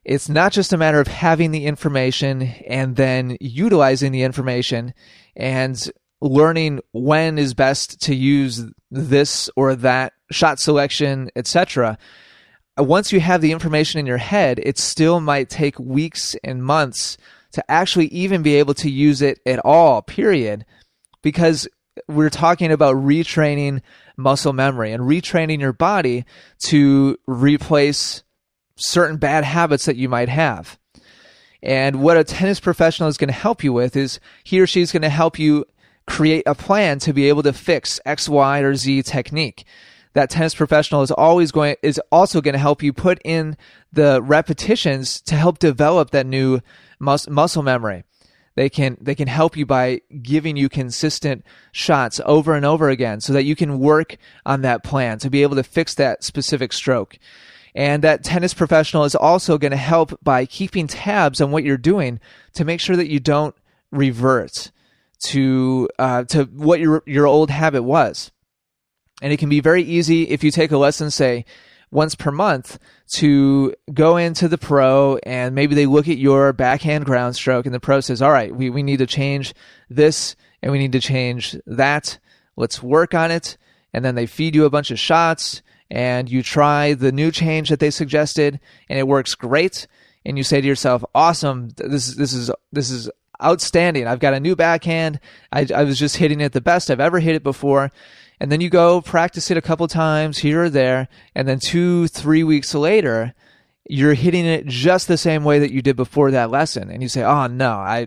it's 0.08 0.28
not 0.28 0.52
just 0.52 0.72
a 0.72 0.78
matter 0.78 1.00
of 1.00 1.06
having 1.06 1.50
the 1.50 1.66
information 1.66 2.42
and 2.66 2.96
then 2.96 3.36
utilizing 3.40 4.10
the 4.10 4.22
information 4.22 4.94
and 5.36 5.90
learning 6.22 6.80
when 6.92 7.38
is 7.38 7.52
best 7.52 8.00
to 8.00 8.14
use 8.14 8.64
this 8.90 9.50
or 9.54 9.74
that 9.76 10.14
shot 10.30 10.58
selection, 10.58 11.30
etc. 11.36 11.98
Once 12.78 13.12
you 13.12 13.20
have 13.20 13.42
the 13.42 13.52
information 13.52 14.00
in 14.00 14.06
your 14.06 14.16
head, 14.16 14.58
it 14.62 14.78
still 14.78 15.20
might 15.20 15.50
take 15.50 15.78
weeks 15.78 16.34
and 16.42 16.64
months 16.64 17.18
to 17.52 17.70
actually 17.70 18.06
even 18.06 18.42
be 18.42 18.54
able 18.54 18.74
to 18.74 18.90
use 18.90 19.20
it 19.20 19.38
at 19.44 19.58
all, 19.58 20.00
period, 20.00 20.64
because 21.20 21.68
we're 22.06 22.30
talking 22.30 22.70
about 22.70 22.96
retraining 22.96 23.82
muscle 24.16 24.52
memory 24.52 24.92
and 24.92 25.02
retraining 25.04 25.60
your 25.60 25.72
body 25.72 26.24
to 26.58 27.18
replace 27.26 28.22
certain 28.76 29.16
bad 29.16 29.44
habits 29.44 29.86
that 29.86 29.96
you 29.96 30.08
might 30.08 30.28
have. 30.28 30.78
And 31.62 32.00
what 32.00 32.16
a 32.16 32.24
tennis 32.24 32.60
professional 32.60 33.08
is 33.08 33.16
going 33.16 33.28
to 33.28 33.34
help 33.34 33.64
you 33.64 33.72
with 33.72 33.96
is 33.96 34.20
he 34.44 34.60
or 34.60 34.66
she 34.66 34.80
is 34.80 34.92
going 34.92 35.02
to 35.02 35.08
help 35.08 35.38
you 35.38 35.64
create 36.06 36.44
a 36.46 36.54
plan 36.54 36.98
to 37.00 37.12
be 37.12 37.28
able 37.28 37.42
to 37.42 37.52
fix 37.52 38.00
X, 38.04 38.28
Y, 38.28 38.60
or 38.60 38.74
Z 38.74 39.02
technique. 39.02 39.64
That 40.14 40.30
tennis 40.30 40.54
professional 40.54 41.02
is 41.02 41.10
always 41.10 41.52
going 41.52 41.76
is 41.82 42.00
also 42.10 42.40
going 42.40 42.54
to 42.54 42.58
help 42.58 42.82
you 42.82 42.92
put 42.92 43.20
in 43.24 43.56
the 43.92 44.22
repetitions 44.22 45.20
to 45.22 45.36
help 45.36 45.58
develop 45.58 46.10
that 46.10 46.26
new 46.26 46.60
mus- 46.98 47.28
muscle 47.28 47.62
memory. 47.62 48.04
They 48.58 48.68
can 48.68 48.96
they 49.00 49.14
can 49.14 49.28
help 49.28 49.56
you 49.56 49.64
by 49.64 50.00
giving 50.20 50.56
you 50.56 50.68
consistent 50.68 51.44
shots 51.70 52.20
over 52.24 52.54
and 52.54 52.66
over 52.66 52.88
again 52.88 53.20
so 53.20 53.32
that 53.32 53.44
you 53.44 53.54
can 53.54 53.78
work 53.78 54.16
on 54.44 54.62
that 54.62 54.82
plan 54.82 55.20
to 55.20 55.30
be 55.30 55.44
able 55.44 55.54
to 55.54 55.62
fix 55.62 55.94
that 55.94 56.24
specific 56.24 56.72
stroke. 56.72 57.20
And 57.72 58.02
that 58.02 58.24
tennis 58.24 58.54
professional 58.54 59.04
is 59.04 59.14
also 59.14 59.58
going 59.58 59.70
to 59.70 59.76
help 59.76 60.18
by 60.24 60.44
keeping 60.44 60.88
tabs 60.88 61.40
on 61.40 61.52
what 61.52 61.62
you're 61.62 61.76
doing 61.76 62.18
to 62.54 62.64
make 62.64 62.80
sure 62.80 62.96
that 62.96 63.08
you 63.08 63.20
don't 63.20 63.54
revert 63.92 64.72
to 65.26 65.88
uh, 66.00 66.24
to 66.24 66.46
what 66.46 66.80
your 66.80 67.04
your 67.06 67.28
old 67.28 67.50
habit 67.50 67.84
was. 67.84 68.32
And 69.22 69.32
it 69.32 69.36
can 69.36 69.48
be 69.48 69.60
very 69.60 69.84
easy 69.84 70.24
if 70.24 70.42
you 70.42 70.50
take 70.50 70.72
a 70.72 70.78
lesson, 70.78 71.12
say 71.12 71.44
once 71.90 72.14
per 72.14 72.30
month, 72.30 72.78
to 73.14 73.74
go 73.92 74.16
into 74.16 74.48
the 74.48 74.58
pro 74.58 75.18
and 75.24 75.54
maybe 75.54 75.74
they 75.74 75.86
look 75.86 76.08
at 76.08 76.18
your 76.18 76.52
backhand 76.52 77.04
ground 77.04 77.34
stroke 77.34 77.66
and 77.66 77.74
the 77.74 77.80
pro 77.80 78.00
says, 78.00 78.22
"All 78.22 78.32
right, 78.32 78.54
we 78.54 78.70
we 78.70 78.82
need 78.82 78.98
to 78.98 79.06
change 79.06 79.54
this 79.88 80.36
and 80.62 80.72
we 80.72 80.78
need 80.78 80.92
to 80.92 81.00
change 81.00 81.56
that. 81.66 82.18
Let's 82.56 82.82
work 82.82 83.14
on 83.14 83.30
it." 83.30 83.56
And 83.92 84.04
then 84.04 84.14
they 84.14 84.26
feed 84.26 84.54
you 84.54 84.64
a 84.64 84.70
bunch 84.70 84.90
of 84.90 84.98
shots 84.98 85.62
and 85.90 86.30
you 86.30 86.42
try 86.42 86.94
the 86.94 87.12
new 87.12 87.30
change 87.30 87.70
that 87.70 87.80
they 87.80 87.90
suggested 87.90 88.60
and 88.88 88.98
it 88.98 89.08
works 89.08 89.34
great. 89.34 89.86
And 90.26 90.36
you 90.36 90.44
say 90.44 90.60
to 90.60 90.66
yourself 90.66 91.02
awesome. 91.14 91.70
This 91.76 92.08
is 92.08 92.16
this 92.16 92.34
is 92.34 92.50
this 92.70 92.90
is 92.90 93.10
outstanding. 93.42 94.06
I've 94.06 94.18
got 94.18 94.34
a 94.34 94.40
new 94.40 94.56
backhand. 94.56 95.20
I, 95.52 95.66
I 95.74 95.84
was 95.84 95.98
just 95.98 96.16
hitting 96.16 96.40
it 96.40 96.52
the 96.52 96.60
best 96.60 96.90
i've 96.90 97.00
ever 97.00 97.20
hit 97.20 97.34
it 97.34 97.42
before 97.42 97.90
and 98.40 98.52
then 98.52 98.60
you 98.60 98.70
go 98.70 99.00
practice 99.00 99.50
it 99.50 99.56
a 99.56 99.62
couple 99.62 99.88
times 99.88 100.38
here 100.38 100.64
or 100.64 100.70
there 100.70 101.08
and 101.34 101.48
then 101.48 101.58
two 101.58 102.06
three 102.08 102.44
weeks 102.44 102.74
later 102.74 103.34
you're 103.88 104.14
hitting 104.14 104.44
it 104.44 104.66
just 104.66 105.08
the 105.08 105.16
same 105.16 105.44
way 105.44 105.58
that 105.58 105.72
you 105.72 105.82
did 105.82 105.96
before 105.96 106.30
that 106.30 106.50
lesson 106.50 106.90
and 106.90 107.02
you 107.02 107.08
say 107.08 107.22
oh 107.22 107.46
no 107.46 107.72
i 107.72 108.06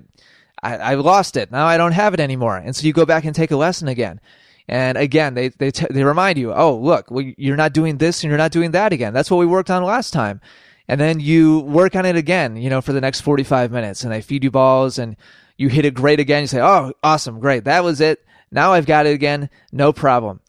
I, 0.64 0.78
I 0.78 0.94
lost 0.96 1.38
it. 1.38 1.52
Now 1.52 1.66
I 1.66 1.78
don't 1.78 1.94
have 1.94 2.14
it 2.14 2.20
anymore. 2.20 2.58
And 2.58 2.76
so 2.76 2.86
you 2.86 2.94
go 2.94 3.06
back 3.06 3.26
and 3.26 3.36
take 3.36 3.52
a 3.52 3.58
lesson 3.58 3.88
again. 3.88 4.20
And 4.68 4.98
again, 4.98 5.34
they 5.34 5.50
they 5.50 5.72
t- 5.72 5.88
they 5.90 6.04
remind 6.04 6.38
you, 6.38 6.54
oh 6.54 6.78
look, 6.78 7.10
well, 7.10 7.26
you're 7.38 7.58
not 7.58 7.74
doing 7.74 7.98
this 7.98 8.24
and 8.24 8.30
you're 8.30 8.38
not 8.38 8.52
doing 8.52 8.72
that 8.72 8.94
again. 8.94 9.14
That's 9.14 9.32
what 9.32 9.38
we 9.38 9.46
worked 9.46 9.72
on 9.72 9.84
last 9.84 10.14
time. 10.14 10.40
And 10.88 11.00
then 11.00 11.20
you 11.20 11.60
work 11.60 11.96
on 11.96 12.06
it 12.06 12.16
again, 12.16 12.56
you 12.58 12.70
know, 12.70 12.82
for 12.82 12.94
the 12.94 13.02
next 13.02 13.22
45 13.22 13.72
minutes, 13.72 14.04
and 14.04 14.12
they 14.12 14.22
feed 14.22 14.44
you 14.44 14.52
balls, 14.52 14.98
and 14.98 15.16
you 15.58 15.70
hit 15.70 15.86
it 15.86 15.94
great 15.94 16.20
again. 16.20 16.42
You 16.42 16.48
say, 16.48 16.62
oh, 16.62 16.92
awesome, 17.02 17.40
great, 17.40 17.64
that 17.64 17.84
was 17.84 18.02
it. 18.02 18.26
Now 18.52 18.74
I've 18.74 18.86
got 18.86 19.06
it 19.06 19.14
again, 19.14 19.50
no 19.72 19.94
problem. 19.94 20.42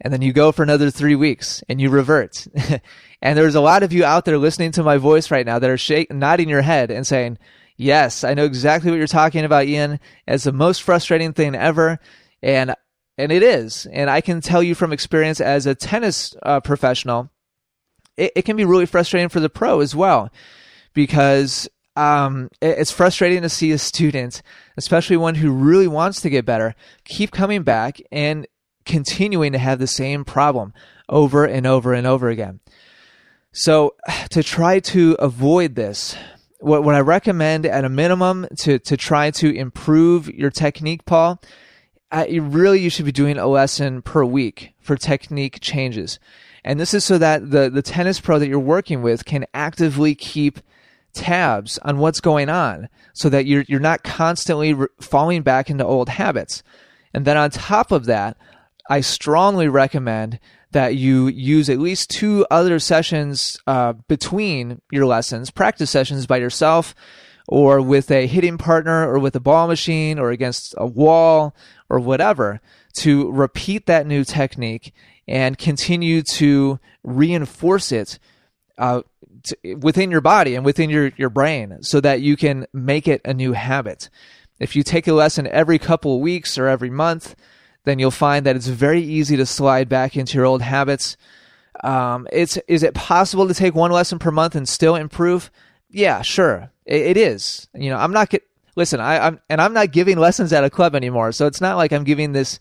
And 0.00 0.12
then 0.12 0.22
you 0.22 0.32
go 0.32 0.52
for 0.52 0.62
another 0.62 0.90
three 0.90 1.14
weeks, 1.14 1.62
and 1.68 1.80
you 1.80 1.88
revert. 1.88 2.46
and 3.22 3.38
there's 3.38 3.54
a 3.54 3.60
lot 3.60 3.82
of 3.82 3.92
you 3.92 4.04
out 4.04 4.24
there 4.24 4.38
listening 4.38 4.72
to 4.72 4.82
my 4.82 4.98
voice 4.98 5.30
right 5.30 5.46
now 5.46 5.58
that 5.58 5.70
are 5.70 5.78
shake- 5.78 6.12
nodding 6.12 6.48
your 6.48 6.62
head 6.62 6.90
and 6.90 7.06
saying, 7.06 7.38
Yes, 7.76 8.22
I 8.22 8.34
know 8.34 8.44
exactly 8.44 8.90
what 8.90 8.98
you're 8.98 9.06
talking 9.06 9.44
about, 9.44 9.66
Ian. 9.66 9.98
It's 10.28 10.44
the 10.44 10.52
most 10.52 10.82
frustrating 10.82 11.32
thing 11.32 11.54
ever. 11.54 11.98
And 12.42 12.74
and 13.16 13.32
it 13.32 13.42
is. 13.42 13.86
And 13.86 14.10
I 14.10 14.20
can 14.20 14.40
tell 14.40 14.62
you 14.62 14.74
from 14.74 14.92
experience 14.92 15.40
as 15.40 15.66
a 15.66 15.74
tennis 15.74 16.34
uh, 16.42 16.60
professional, 16.60 17.30
it, 18.16 18.32
it, 18.36 18.42
can 18.42 18.56
be 18.56 18.64
really 18.64 18.86
frustrating 18.86 19.28
for 19.28 19.40
the 19.40 19.48
pro 19.48 19.80
as 19.80 19.94
well, 19.94 20.30
because 20.94 21.68
um, 21.96 22.48
it's 22.60 22.90
frustrating 22.90 23.42
to 23.42 23.48
see 23.48 23.70
a 23.72 23.78
student, 23.78 24.42
especially 24.76 25.16
one 25.16 25.36
who 25.36 25.50
really 25.50 25.86
wants 25.86 26.20
to 26.22 26.30
get 26.30 26.44
better, 26.44 26.74
keep 27.04 27.30
coming 27.30 27.62
back 27.62 28.00
and 28.10 28.46
continuing 28.84 29.52
to 29.52 29.58
have 29.58 29.78
the 29.78 29.86
same 29.86 30.24
problem 30.24 30.72
over 31.08 31.44
and 31.44 31.66
over 31.66 31.92
and 31.92 32.06
over 32.06 32.28
again. 32.28 32.60
So 33.52 33.94
to 34.30 34.42
try 34.42 34.80
to 34.80 35.16
avoid 35.18 35.74
this, 35.74 36.16
what, 36.60 36.82
what 36.82 36.94
I 36.94 37.00
recommend 37.00 37.66
at 37.66 37.84
a 37.84 37.88
minimum 37.88 38.46
to, 38.60 38.78
to 38.78 38.96
try 38.96 39.30
to 39.32 39.54
improve 39.54 40.28
your 40.28 40.50
technique, 40.50 41.04
Paul, 41.04 41.40
I, 42.10 42.26
really 42.40 42.80
you 42.80 42.90
should 42.90 43.06
be 43.06 43.12
doing 43.12 43.38
a 43.38 43.46
lesson 43.46 44.02
per 44.02 44.24
week 44.24 44.74
for 44.80 44.96
technique 44.96 45.58
changes. 45.60 46.18
And 46.64 46.80
this 46.80 46.94
is 46.94 47.04
so 47.04 47.18
that 47.18 47.50
the, 47.50 47.68
the 47.68 47.82
tennis 47.82 48.20
pro 48.20 48.38
that 48.38 48.48
you're 48.48 48.58
working 48.58 49.02
with 49.02 49.24
can 49.24 49.46
actively 49.52 50.14
keep 50.14 50.60
tabs 51.14 51.78
on 51.78 51.98
what's 51.98 52.20
going 52.20 52.48
on 52.48 52.88
so 53.12 53.28
that 53.28 53.46
you're, 53.46 53.64
you're 53.68 53.80
not 53.80 54.02
constantly 54.02 54.74
re- 54.74 54.88
falling 55.00 55.42
back 55.42 55.70
into 55.70 55.84
old 55.84 56.08
habits. 56.08 56.62
And 57.12 57.24
then 57.24 57.36
on 57.36 57.50
top 57.50 57.92
of 57.92 58.06
that, 58.06 58.36
I 58.90 59.00
strongly 59.00 59.68
recommend 59.68 60.40
that 60.72 60.96
you 60.96 61.28
use 61.28 61.70
at 61.70 61.78
least 61.78 62.10
two 62.10 62.44
other 62.50 62.78
sessions 62.78 63.58
uh, 63.66 63.94
between 64.08 64.82
your 64.90 65.06
lessons, 65.06 65.50
practice 65.50 65.90
sessions 65.90 66.26
by 66.26 66.36
yourself 66.36 66.94
or 67.46 67.80
with 67.80 68.10
a 68.10 68.26
hitting 68.26 68.58
partner 68.58 69.08
or 69.08 69.18
with 69.18 69.36
a 69.36 69.40
ball 69.40 69.68
machine 69.68 70.18
or 70.18 70.30
against 70.30 70.74
a 70.76 70.86
wall 70.86 71.54
or 71.88 72.00
whatever 72.00 72.60
to 72.94 73.30
repeat 73.30 73.86
that 73.86 74.06
new 74.06 74.24
technique 74.24 74.92
and 75.28 75.58
continue 75.58 76.22
to 76.22 76.78
reinforce 77.02 77.92
it 77.92 78.18
uh, 78.78 79.02
t- 79.44 79.74
within 79.74 80.10
your 80.10 80.20
body 80.20 80.54
and 80.54 80.64
within 80.64 80.90
your, 80.90 81.12
your 81.16 81.30
brain 81.30 81.78
so 81.82 82.00
that 82.00 82.20
you 82.20 82.36
can 82.36 82.66
make 82.72 83.06
it 83.06 83.20
a 83.24 83.32
new 83.32 83.52
habit. 83.52 84.10
If 84.58 84.74
you 84.76 84.82
take 84.82 85.06
a 85.06 85.12
lesson 85.12 85.46
every 85.46 85.78
couple 85.78 86.14
of 86.16 86.20
weeks 86.20 86.58
or 86.58 86.68
every 86.68 86.90
month, 86.90 87.34
then 87.84 87.98
you'll 87.98 88.10
find 88.10 88.46
that 88.46 88.56
it's 88.56 88.66
very 88.66 89.02
easy 89.02 89.36
to 89.36 89.46
slide 89.46 89.88
back 89.88 90.16
into 90.16 90.38
your 90.38 90.46
old 90.46 90.62
habits. 90.62 91.16
Um, 91.82 92.26
it's 92.32 92.56
is 92.68 92.82
it 92.82 92.94
possible 92.94 93.48
to 93.48 93.54
take 93.54 93.74
one 93.74 93.90
lesson 93.90 94.18
per 94.18 94.30
month 94.30 94.54
and 94.54 94.68
still 94.68 94.96
improve? 94.96 95.50
Yeah, 95.90 96.22
sure, 96.22 96.70
it, 96.86 97.02
it 97.02 97.16
is. 97.16 97.68
You 97.74 97.90
know, 97.90 97.96
I'm 97.96 98.12
not 98.12 98.30
get, 98.30 98.42
listen. 98.76 99.00
I, 99.00 99.26
I'm 99.26 99.40
and 99.50 99.60
I'm 99.60 99.74
not 99.74 99.92
giving 99.92 100.18
lessons 100.18 100.52
at 100.52 100.64
a 100.64 100.70
club 100.70 100.94
anymore, 100.94 101.32
so 101.32 101.46
it's 101.46 101.60
not 101.60 101.76
like 101.76 101.92
I'm 101.92 102.04
giving 102.04 102.32
this 102.32 102.58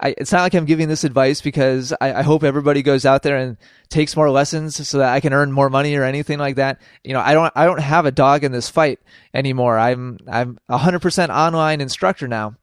I, 0.00 0.14
it's 0.18 0.32
not 0.32 0.42
like 0.42 0.54
I'm 0.54 0.64
giving 0.64 0.88
this 0.88 1.04
advice 1.04 1.40
because 1.40 1.92
I, 2.00 2.14
I, 2.14 2.22
hope 2.22 2.42
everybody 2.42 2.82
goes 2.82 3.06
out 3.06 3.22
there 3.22 3.36
and 3.36 3.56
takes 3.88 4.16
more 4.16 4.30
lessons 4.30 4.86
so 4.88 4.98
that 4.98 5.12
I 5.12 5.20
can 5.20 5.32
earn 5.32 5.52
more 5.52 5.70
money 5.70 5.94
or 5.96 6.04
anything 6.04 6.38
like 6.38 6.56
that. 6.56 6.80
You 7.04 7.12
know, 7.12 7.20
I 7.20 7.34
don't 7.34 7.52
I 7.54 7.64
don't 7.66 7.80
have 7.80 8.06
a 8.06 8.10
dog 8.10 8.44
in 8.44 8.52
this 8.52 8.68
fight 8.68 9.00
anymore. 9.32 9.78
I'm 9.78 10.18
I'm 10.30 10.58
100% 10.70 11.28
online 11.28 11.80
instructor 11.80 12.28
now. 12.28 12.56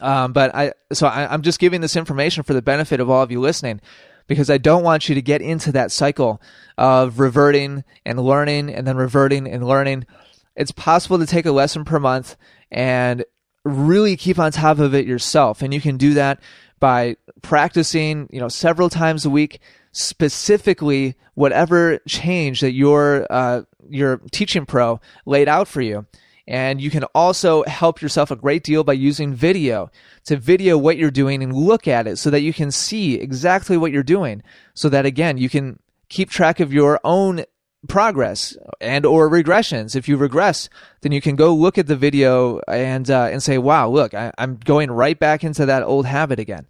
Um, 0.00 0.32
but 0.32 0.54
I 0.54 0.72
so 0.92 1.06
I, 1.06 1.32
I'm 1.32 1.42
just 1.42 1.58
giving 1.58 1.80
this 1.80 1.96
information 1.96 2.44
for 2.44 2.54
the 2.54 2.62
benefit 2.62 3.00
of 3.00 3.10
all 3.10 3.22
of 3.22 3.30
you 3.30 3.40
listening 3.40 3.80
because 4.26 4.50
I 4.50 4.58
don't 4.58 4.84
want 4.84 5.08
you 5.08 5.14
to 5.14 5.22
get 5.22 5.42
into 5.42 5.72
that 5.72 5.90
cycle 5.90 6.40
of 6.76 7.18
reverting 7.18 7.82
and 8.04 8.22
learning 8.22 8.72
and 8.72 8.86
then 8.86 8.96
reverting 8.96 9.48
and 9.48 9.66
learning. 9.66 10.06
It's 10.54 10.70
possible 10.70 11.18
to 11.18 11.26
take 11.26 11.46
a 11.46 11.52
lesson 11.52 11.84
per 11.84 11.98
month 11.98 12.36
and 12.70 13.24
really 13.64 14.16
keep 14.16 14.38
on 14.38 14.52
top 14.52 14.78
of 14.78 14.94
it 14.94 15.06
yourself. 15.06 15.62
And 15.62 15.72
you 15.72 15.80
can 15.80 15.96
do 15.96 16.14
that 16.14 16.40
by 16.80 17.16
practicing, 17.42 18.28
you 18.32 18.40
know, 18.40 18.48
several 18.48 18.88
times 18.88 19.24
a 19.24 19.30
week, 19.30 19.60
specifically 19.92 21.16
whatever 21.34 21.98
change 22.06 22.60
that 22.60 22.72
your 22.72 23.26
uh, 23.30 23.62
your 23.88 24.18
teaching 24.30 24.66
pro 24.66 25.00
laid 25.26 25.48
out 25.48 25.68
for 25.68 25.80
you. 25.80 26.06
And 26.46 26.80
you 26.80 26.90
can 26.90 27.04
also 27.14 27.62
help 27.64 28.00
yourself 28.00 28.30
a 28.30 28.36
great 28.36 28.64
deal 28.64 28.82
by 28.82 28.94
using 28.94 29.34
video 29.34 29.90
to 30.24 30.36
video 30.36 30.78
what 30.78 30.96
you're 30.96 31.10
doing 31.10 31.42
and 31.42 31.54
look 31.54 31.86
at 31.86 32.06
it 32.06 32.16
so 32.16 32.30
that 32.30 32.40
you 32.40 32.54
can 32.54 32.70
see 32.70 33.16
exactly 33.16 33.76
what 33.76 33.92
you're 33.92 34.02
doing. 34.02 34.42
So 34.72 34.88
that 34.88 35.04
again, 35.04 35.36
you 35.36 35.50
can 35.50 35.78
keep 36.08 36.30
track 36.30 36.58
of 36.58 36.72
your 36.72 37.00
own 37.04 37.44
progress 37.86 38.56
and 38.80 39.06
or 39.06 39.30
regressions. 39.30 39.94
If 39.94 40.08
you 40.08 40.16
regress, 40.16 40.68
then 41.02 41.12
you 41.12 41.20
can 41.20 41.36
go 41.36 41.54
look 41.54 41.78
at 41.78 41.86
the 41.86 41.96
video 41.96 42.60
and 42.66 43.08
uh, 43.10 43.28
and 43.30 43.42
say, 43.42 43.58
"Wow, 43.58 43.88
look, 43.88 44.14
I, 44.14 44.32
I'm 44.38 44.56
going 44.56 44.90
right 44.90 45.18
back 45.18 45.44
into 45.44 45.66
that 45.66 45.82
old 45.82 46.06
habit 46.06 46.38
again." 46.40 46.66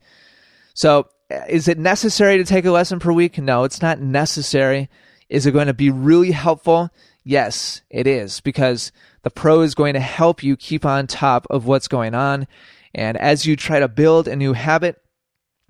So, 0.74 1.08
is 1.48 1.68
it 1.68 1.78
necessary 1.78 2.36
to 2.36 2.44
take 2.44 2.64
a 2.64 2.70
lesson 2.70 2.98
per 2.98 3.12
week? 3.12 3.38
No, 3.38 3.64
it's 3.64 3.82
not 3.82 4.00
necessary. 4.00 4.88
Is 5.28 5.46
it 5.46 5.52
going 5.52 5.66
to 5.66 5.74
be 5.74 5.90
really 5.90 6.30
helpful? 6.30 6.90
Yes, 7.24 7.82
it 7.90 8.06
is 8.06 8.40
because 8.40 8.92
the 9.22 9.30
pro 9.30 9.60
is 9.60 9.74
going 9.74 9.94
to 9.94 10.00
help 10.00 10.42
you 10.42 10.56
keep 10.56 10.86
on 10.86 11.06
top 11.06 11.46
of 11.50 11.66
what's 11.66 11.88
going 11.88 12.14
on. 12.14 12.46
And 12.94 13.18
as 13.18 13.44
you 13.44 13.56
try 13.56 13.80
to 13.80 13.88
build 13.88 14.28
a 14.28 14.36
new 14.36 14.54
habit 14.54 15.02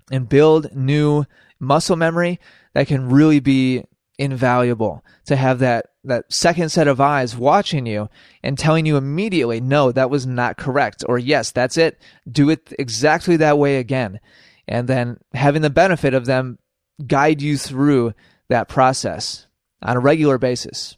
and 0.09 0.29
build 0.29 0.73
new 0.73 1.25
muscle 1.59 1.97
memory, 1.97 2.39
that 2.73 2.87
can 2.87 3.09
really 3.09 3.41
be 3.41 3.83
invaluable 4.19 5.03
to 5.25 5.35
have 5.37 5.59
that 5.59 5.87
that 6.03 6.25
second 6.31 6.69
set 6.69 6.87
of 6.87 6.99
eyes 6.99 7.37
watching 7.37 7.85
you 7.85 8.09
and 8.43 8.57
telling 8.57 8.85
you 8.85 8.97
immediately 8.97 9.61
no 9.61 9.91
that 9.93 10.09
was 10.09 10.27
not 10.27 10.57
correct 10.57 11.05
or 11.07 11.17
yes 11.17 11.51
that's 11.51 11.77
it 11.77 11.97
do 12.29 12.49
it 12.49 12.73
exactly 12.77 13.37
that 13.37 13.57
way 13.57 13.77
again. 13.77 14.19
And 14.67 14.87
then 14.87 15.17
having 15.33 15.61
the 15.63 15.69
benefit 15.69 16.13
of 16.13 16.25
them 16.25 16.59
guide 17.07 17.41
you 17.41 17.57
through 17.57 18.13
that 18.49 18.67
process 18.67 19.47
on 19.81 19.95
a 19.95 20.01
regular 20.01 20.37
basis. 20.37 20.97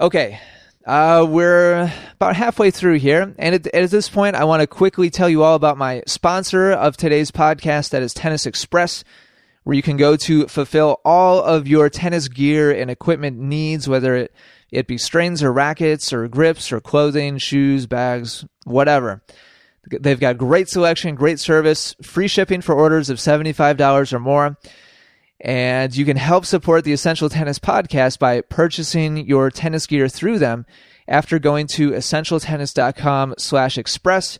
Okay 0.00 0.40
uh, 0.86 1.26
we're 1.28 1.92
about 2.14 2.36
halfway 2.36 2.70
through 2.70 2.98
here 2.98 3.34
and 3.38 3.54
at, 3.54 3.66
at 3.68 3.90
this 3.90 4.08
point 4.08 4.36
i 4.36 4.44
want 4.44 4.60
to 4.60 4.66
quickly 4.66 5.08
tell 5.08 5.30
you 5.30 5.42
all 5.42 5.54
about 5.54 5.78
my 5.78 6.02
sponsor 6.06 6.72
of 6.72 6.94
today's 6.94 7.30
podcast 7.30 7.88
that 7.90 8.02
is 8.02 8.12
tennis 8.12 8.44
express 8.44 9.02
where 9.64 9.74
you 9.74 9.82
can 9.82 9.96
go 9.96 10.14
to 10.14 10.46
fulfill 10.46 11.00
all 11.04 11.42
of 11.42 11.66
your 11.66 11.88
tennis 11.88 12.28
gear 12.28 12.70
and 12.70 12.90
equipment 12.90 13.38
needs, 13.38 13.88
whether 13.88 14.14
it, 14.14 14.34
it 14.70 14.86
be 14.86 14.98
strings 14.98 15.42
or 15.42 15.52
rackets 15.52 16.12
or 16.12 16.28
grips 16.28 16.70
or 16.70 16.80
clothing, 16.80 17.38
shoes, 17.38 17.86
bags, 17.86 18.44
whatever. 18.64 19.22
They've 19.90 20.20
got 20.20 20.38
great 20.38 20.68
selection, 20.68 21.14
great 21.14 21.40
service, 21.40 21.94
free 22.02 22.28
shipping 22.28 22.60
for 22.60 22.74
orders 22.74 23.10
of 23.10 23.18
$75 23.18 24.12
or 24.12 24.18
more. 24.18 24.56
And 25.40 25.94
you 25.94 26.04
can 26.04 26.16
help 26.16 26.46
support 26.46 26.84
the 26.84 26.92
Essential 26.92 27.28
Tennis 27.28 27.58
podcast 27.58 28.18
by 28.18 28.40
purchasing 28.42 29.26
your 29.26 29.50
tennis 29.50 29.86
gear 29.86 30.08
through 30.08 30.38
them 30.38 30.64
after 31.06 31.38
going 31.38 31.66
to 31.66 31.90
essentialtennis.com 31.90 33.34
slash 33.36 33.76
express 33.76 34.38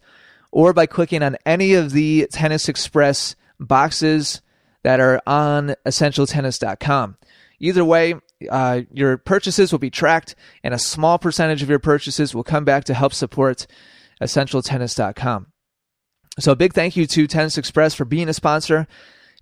or 0.51 0.73
by 0.73 0.87
clicking 0.87 1.23
on 1.23 1.37
any 1.45 1.75
of 1.75 1.93
the 1.93 2.27
Tennis 2.31 2.69
Express 2.69 3.35
boxes 3.61 4.41
that 4.85 5.01
are 5.01 5.21
on 5.27 5.75
essentialtennis.com. 5.85 7.17
Either 7.59 7.85
way, 7.85 8.15
uh, 8.51 8.83
your 8.93 9.17
purchases 9.17 9.73
will 9.73 9.79
be 9.79 9.91
tracked, 9.91 10.35
and 10.63 10.73
a 10.73 10.79
small 10.79 11.19
percentage 11.19 11.63
of 11.63 11.71
your 11.71 11.79
purchases 11.79 12.35
will 12.35 12.45
come 12.45 12.65
back 12.65 12.85
to 12.85 12.95
help 12.95 13.13
support 13.13 13.67
essentialtennis.com. 14.21 15.47
So, 16.39 16.53
a 16.53 16.57
big 16.57 16.73
thank 16.73 16.97
you 16.97 17.07
to 17.07 17.27
Tennis 17.27 17.59
Express 17.59 17.95
for 17.95 18.05
being 18.05 18.29
a 18.29 18.35
sponsor, 18.35 18.87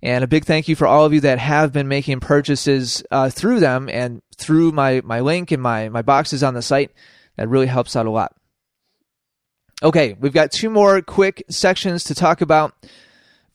and 0.01 0.23
a 0.23 0.27
big 0.27 0.45
thank 0.45 0.67
you 0.67 0.75
for 0.75 0.87
all 0.87 1.05
of 1.05 1.13
you 1.13 1.19
that 1.21 1.39
have 1.39 1.73
been 1.73 1.87
making 1.87 2.19
purchases 2.19 3.03
uh, 3.11 3.29
through 3.29 3.59
them 3.59 3.89
and 3.89 4.21
through 4.37 4.71
my, 4.71 5.01
my 5.03 5.19
link 5.19 5.51
and 5.51 5.61
my, 5.61 5.89
my 5.89 6.01
boxes 6.01 6.43
on 6.43 6.53
the 6.53 6.61
site. 6.61 6.91
That 7.35 7.49
really 7.49 7.67
helps 7.67 7.95
out 7.95 8.05
a 8.05 8.11
lot. 8.11 8.35
Okay, 9.81 10.15
we've 10.19 10.33
got 10.33 10.51
two 10.51 10.69
more 10.69 11.01
quick 11.01 11.43
sections 11.49 12.03
to 12.05 12.15
talk 12.15 12.41
about. 12.41 12.73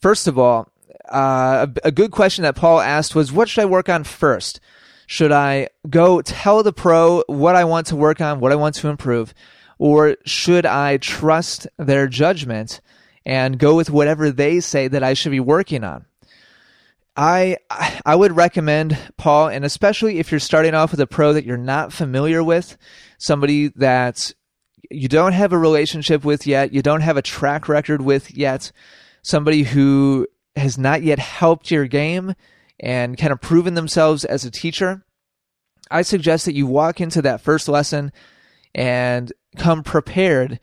First 0.00 0.26
of 0.26 0.38
all, 0.38 0.68
uh, 1.12 1.66
a, 1.84 1.88
a 1.88 1.90
good 1.90 2.10
question 2.10 2.42
that 2.42 2.56
Paul 2.56 2.80
asked 2.80 3.14
was, 3.14 3.32
what 3.32 3.48
should 3.48 3.62
I 3.62 3.66
work 3.66 3.88
on 3.88 4.04
first? 4.04 4.60
Should 5.06 5.32
I 5.32 5.68
go 5.88 6.20
tell 6.20 6.62
the 6.62 6.72
pro 6.72 7.24
what 7.26 7.56
I 7.56 7.64
want 7.64 7.86
to 7.88 7.96
work 7.96 8.20
on, 8.20 8.40
what 8.40 8.52
I 8.52 8.56
want 8.56 8.74
to 8.76 8.88
improve, 8.88 9.32
or 9.78 10.16
should 10.26 10.66
I 10.66 10.98
trust 10.98 11.66
their 11.78 12.06
judgment 12.06 12.80
and 13.24 13.58
go 13.58 13.74
with 13.74 13.90
whatever 13.90 14.30
they 14.30 14.60
say 14.60 14.88
that 14.88 15.02
I 15.02 15.14
should 15.14 15.30
be 15.30 15.40
working 15.40 15.82
on? 15.82 16.04
I 17.16 17.56
I 18.06 18.14
would 18.14 18.36
recommend 18.36 18.96
Paul, 19.16 19.48
and 19.48 19.64
especially 19.64 20.18
if 20.18 20.30
you're 20.30 20.38
starting 20.38 20.74
off 20.74 20.92
with 20.92 21.00
a 21.00 21.06
pro 21.06 21.32
that 21.32 21.44
you're 21.44 21.56
not 21.56 21.92
familiar 21.92 22.44
with, 22.44 22.76
somebody 23.18 23.68
that 23.76 24.32
you 24.90 25.08
don't 25.08 25.32
have 25.32 25.52
a 25.52 25.58
relationship 25.58 26.24
with 26.24 26.46
yet, 26.46 26.72
you 26.72 26.80
don't 26.80 27.00
have 27.00 27.16
a 27.16 27.22
track 27.22 27.68
record 27.68 28.02
with 28.02 28.36
yet, 28.36 28.70
somebody 29.22 29.64
who 29.64 30.28
has 30.58 30.78
not 30.78 31.02
yet 31.02 31.18
helped 31.18 31.70
your 31.70 31.86
game 31.86 32.34
and 32.80 33.18
kind 33.18 33.32
of 33.32 33.40
proven 33.40 33.74
themselves 33.74 34.24
as 34.24 34.44
a 34.44 34.50
teacher, 34.50 35.04
I 35.90 36.02
suggest 36.02 36.44
that 36.44 36.54
you 36.54 36.66
walk 36.66 37.00
into 37.00 37.22
that 37.22 37.40
first 37.40 37.68
lesson 37.68 38.12
and 38.74 39.32
come 39.56 39.82
prepared 39.82 40.60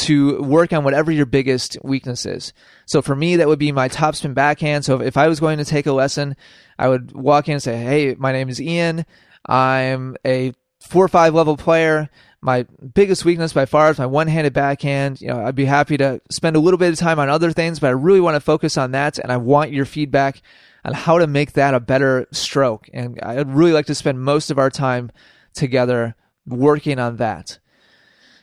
to 0.00 0.42
work 0.42 0.72
on 0.72 0.84
whatever 0.84 1.12
your 1.12 1.26
biggest 1.26 1.78
weakness 1.82 2.26
is. 2.26 2.52
So 2.86 3.02
for 3.02 3.14
me, 3.14 3.36
that 3.36 3.48
would 3.48 3.58
be 3.58 3.72
my 3.72 3.88
topspin 3.88 4.34
backhand. 4.34 4.84
So 4.84 5.00
if 5.00 5.16
I 5.16 5.28
was 5.28 5.40
going 5.40 5.58
to 5.58 5.64
take 5.64 5.86
a 5.86 5.92
lesson, 5.92 6.36
I 6.78 6.88
would 6.88 7.12
walk 7.12 7.48
in 7.48 7.54
and 7.54 7.62
say, 7.62 7.76
Hey, 7.76 8.14
my 8.18 8.32
name 8.32 8.48
is 8.48 8.60
Ian. 8.60 9.06
I'm 9.46 10.16
a 10.26 10.52
four 10.80 11.04
or 11.04 11.08
five 11.08 11.34
level 11.34 11.56
player 11.56 12.10
my 12.46 12.62
biggest 12.94 13.24
weakness 13.24 13.52
by 13.52 13.66
far 13.66 13.90
is 13.90 13.98
my 13.98 14.06
one-handed 14.06 14.52
backhand. 14.52 15.20
You 15.20 15.26
know, 15.26 15.44
I'd 15.44 15.56
be 15.56 15.64
happy 15.64 15.96
to 15.96 16.20
spend 16.30 16.54
a 16.54 16.60
little 16.60 16.78
bit 16.78 16.92
of 16.92 16.98
time 16.98 17.18
on 17.18 17.28
other 17.28 17.50
things, 17.50 17.80
but 17.80 17.88
I 17.88 17.90
really 17.90 18.20
want 18.20 18.36
to 18.36 18.40
focus 18.40 18.78
on 18.78 18.92
that, 18.92 19.18
and 19.18 19.32
I 19.32 19.36
want 19.36 19.72
your 19.72 19.84
feedback 19.84 20.40
on 20.84 20.94
how 20.94 21.18
to 21.18 21.26
make 21.26 21.54
that 21.54 21.74
a 21.74 21.80
better 21.80 22.28
stroke. 22.30 22.88
And 22.94 23.18
I'd 23.20 23.50
really 23.50 23.72
like 23.72 23.86
to 23.86 23.96
spend 23.96 24.22
most 24.22 24.52
of 24.52 24.58
our 24.60 24.70
time 24.70 25.10
together 25.54 26.14
working 26.46 27.00
on 27.00 27.16
that. 27.16 27.58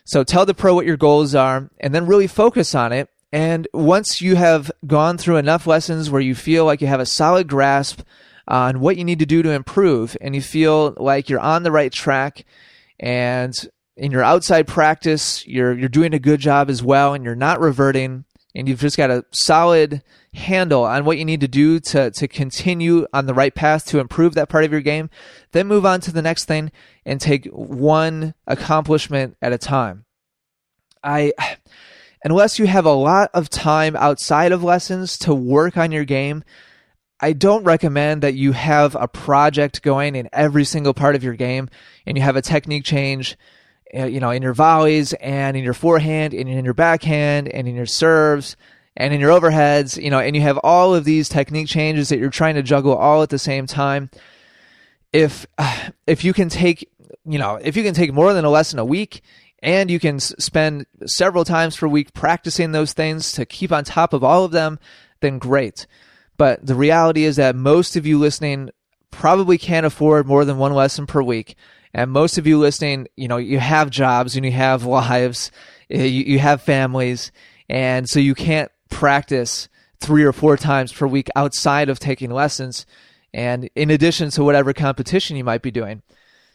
So 0.04 0.22
tell 0.22 0.44
the 0.44 0.52
pro 0.52 0.74
what 0.74 0.84
your 0.84 0.98
goals 0.98 1.34
are, 1.34 1.70
and 1.80 1.94
then 1.94 2.06
really 2.06 2.26
focus 2.26 2.74
on 2.74 2.92
it. 2.92 3.08
And 3.32 3.66
once 3.72 4.20
you 4.20 4.36
have 4.36 4.70
gone 4.86 5.16
through 5.16 5.38
enough 5.38 5.66
lessons 5.66 6.10
where 6.10 6.20
you 6.20 6.34
feel 6.34 6.66
like 6.66 6.82
you 6.82 6.88
have 6.88 7.00
a 7.00 7.06
solid 7.06 7.48
grasp 7.48 8.02
on 8.46 8.80
what 8.80 8.98
you 8.98 9.04
need 9.04 9.20
to 9.20 9.26
do 9.26 9.42
to 9.42 9.50
improve, 9.50 10.14
and 10.20 10.34
you 10.34 10.42
feel 10.42 10.92
like 10.98 11.30
you're 11.30 11.40
on 11.40 11.62
the 11.62 11.72
right 11.72 11.90
track, 11.90 12.44
and 13.00 13.54
in 13.96 14.10
your 14.10 14.22
outside 14.22 14.66
practice, 14.66 15.46
you're 15.46 15.76
you're 15.76 15.88
doing 15.88 16.14
a 16.14 16.18
good 16.18 16.40
job 16.40 16.68
as 16.70 16.82
well, 16.82 17.14
and 17.14 17.24
you're 17.24 17.34
not 17.34 17.60
reverting, 17.60 18.24
and 18.54 18.68
you've 18.68 18.80
just 18.80 18.96
got 18.96 19.10
a 19.10 19.24
solid 19.32 20.02
handle 20.34 20.84
on 20.84 21.04
what 21.04 21.16
you 21.16 21.24
need 21.24 21.40
to 21.40 21.48
do 21.48 21.78
to 21.78 22.10
to 22.10 22.28
continue 22.28 23.06
on 23.12 23.26
the 23.26 23.34
right 23.34 23.54
path 23.54 23.86
to 23.86 24.00
improve 24.00 24.34
that 24.34 24.48
part 24.48 24.64
of 24.64 24.72
your 24.72 24.80
game. 24.80 25.10
Then 25.52 25.68
move 25.68 25.86
on 25.86 26.00
to 26.02 26.12
the 26.12 26.22
next 26.22 26.46
thing 26.46 26.72
and 27.06 27.20
take 27.20 27.46
one 27.46 28.34
accomplishment 28.46 29.36
at 29.40 29.52
a 29.52 29.58
time. 29.58 30.04
I 31.02 31.32
unless 32.24 32.58
you 32.58 32.66
have 32.66 32.86
a 32.86 32.92
lot 32.92 33.30
of 33.34 33.50
time 33.50 33.94
outside 33.94 34.50
of 34.50 34.64
lessons 34.64 35.18
to 35.18 35.34
work 35.34 35.76
on 35.76 35.92
your 35.92 36.04
game, 36.04 36.42
I 37.20 37.32
don't 37.32 37.64
recommend 37.64 38.22
that 38.22 38.34
you 38.34 38.52
have 38.52 38.96
a 38.96 39.06
project 39.06 39.82
going 39.82 40.16
in 40.16 40.28
every 40.32 40.64
single 40.64 40.94
part 40.94 41.14
of 41.14 41.22
your 41.22 41.34
game 41.34 41.68
and 42.06 42.16
you 42.16 42.22
have 42.24 42.36
a 42.36 42.42
technique 42.42 42.84
change, 42.84 43.36
Uh, 43.96 44.06
you 44.06 44.20
know, 44.20 44.30
in 44.30 44.42
your 44.42 44.54
volleys 44.54 45.12
and 45.14 45.56
in 45.56 45.62
your 45.62 45.74
forehand 45.74 46.34
and 46.34 46.48
in 46.48 46.64
your 46.64 46.74
backhand 46.74 47.48
and 47.48 47.68
in 47.68 47.74
your 47.74 47.86
serves 47.86 48.56
and 48.96 49.12
in 49.12 49.20
your 49.20 49.30
overheads, 49.30 50.02
you 50.02 50.10
know, 50.10 50.18
and 50.18 50.34
you 50.34 50.42
have 50.42 50.58
all 50.58 50.94
of 50.94 51.04
these 51.04 51.28
technique 51.28 51.68
changes 51.68 52.08
that 52.08 52.18
you're 52.18 52.30
trying 52.30 52.54
to 52.54 52.62
juggle 52.62 52.94
all 52.94 53.22
at 53.22 53.30
the 53.30 53.38
same 53.38 53.66
time. 53.66 54.10
If 55.12 55.46
if 56.06 56.24
you 56.24 56.32
can 56.32 56.48
take, 56.48 56.90
you 57.24 57.38
know, 57.38 57.56
if 57.56 57.76
you 57.76 57.82
can 57.82 57.94
take 57.94 58.12
more 58.12 58.32
than 58.32 58.44
a 58.44 58.50
lesson 58.50 58.78
a 58.78 58.84
week 58.84 59.22
and 59.62 59.90
you 59.90 59.98
can 59.98 60.20
spend 60.20 60.86
several 61.06 61.44
times 61.44 61.76
per 61.76 61.86
week 61.86 62.12
practicing 62.12 62.72
those 62.72 62.92
things 62.92 63.32
to 63.32 63.46
keep 63.46 63.72
on 63.72 63.84
top 63.84 64.12
of 64.12 64.22
all 64.22 64.44
of 64.44 64.52
them, 64.52 64.78
then 65.20 65.38
great. 65.38 65.86
But 66.36 66.66
the 66.66 66.74
reality 66.74 67.24
is 67.24 67.36
that 67.36 67.56
most 67.56 67.96
of 67.96 68.06
you 68.06 68.18
listening 68.18 68.70
probably 69.10 69.56
can't 69.56 69.86
afford 69.86 70.26
more 70.26 70.44
than 70.44 70.58
one 70.58 70.74
lesson 70.74 71.06
per 71.06 71.22
week. 71.22 71.56
And 71.94 72.10
most 72.10 72.38
of 72.38 72.46
you 72.46 72.58
listening, 72.58 73.06
you 73.16 73.28
know, 73.28 73.36
you 73.36 73.60
have 73.60 73.88
jobs 73.88 74.34
and 74.36 74.44
you 74.44 74.52
have 74.52 74.84
lives, 74.84 75.52
you, 75.88 76.00
you 76.00 76.38
have 76.40 76.60
families, 76.60 77.30
and 77.68 78.08
so 78.08 78.18
you 78.18 78.34
can't 78.34 78.70
practice 78.90 79.68
three 80.00 80.24
or 80.24 80.32
four 80.32 80.56
times 80.56 80.92
per 80.92 81.06
week 81.06 81.28
outside 81.34 81.88
of 81.88 81.98
taking 81.98 82.30
lessons 82.30 82.84
and 83.32 83.68
in 83.74 83.90
addition 83.90 84.30
to 84.30 84.44
whatever 84.44 84.72
competition 84.72 85.36
you 85.36 85.44
might 85.44 85.62
be 85.62 85.70
doing. 85.70 86.02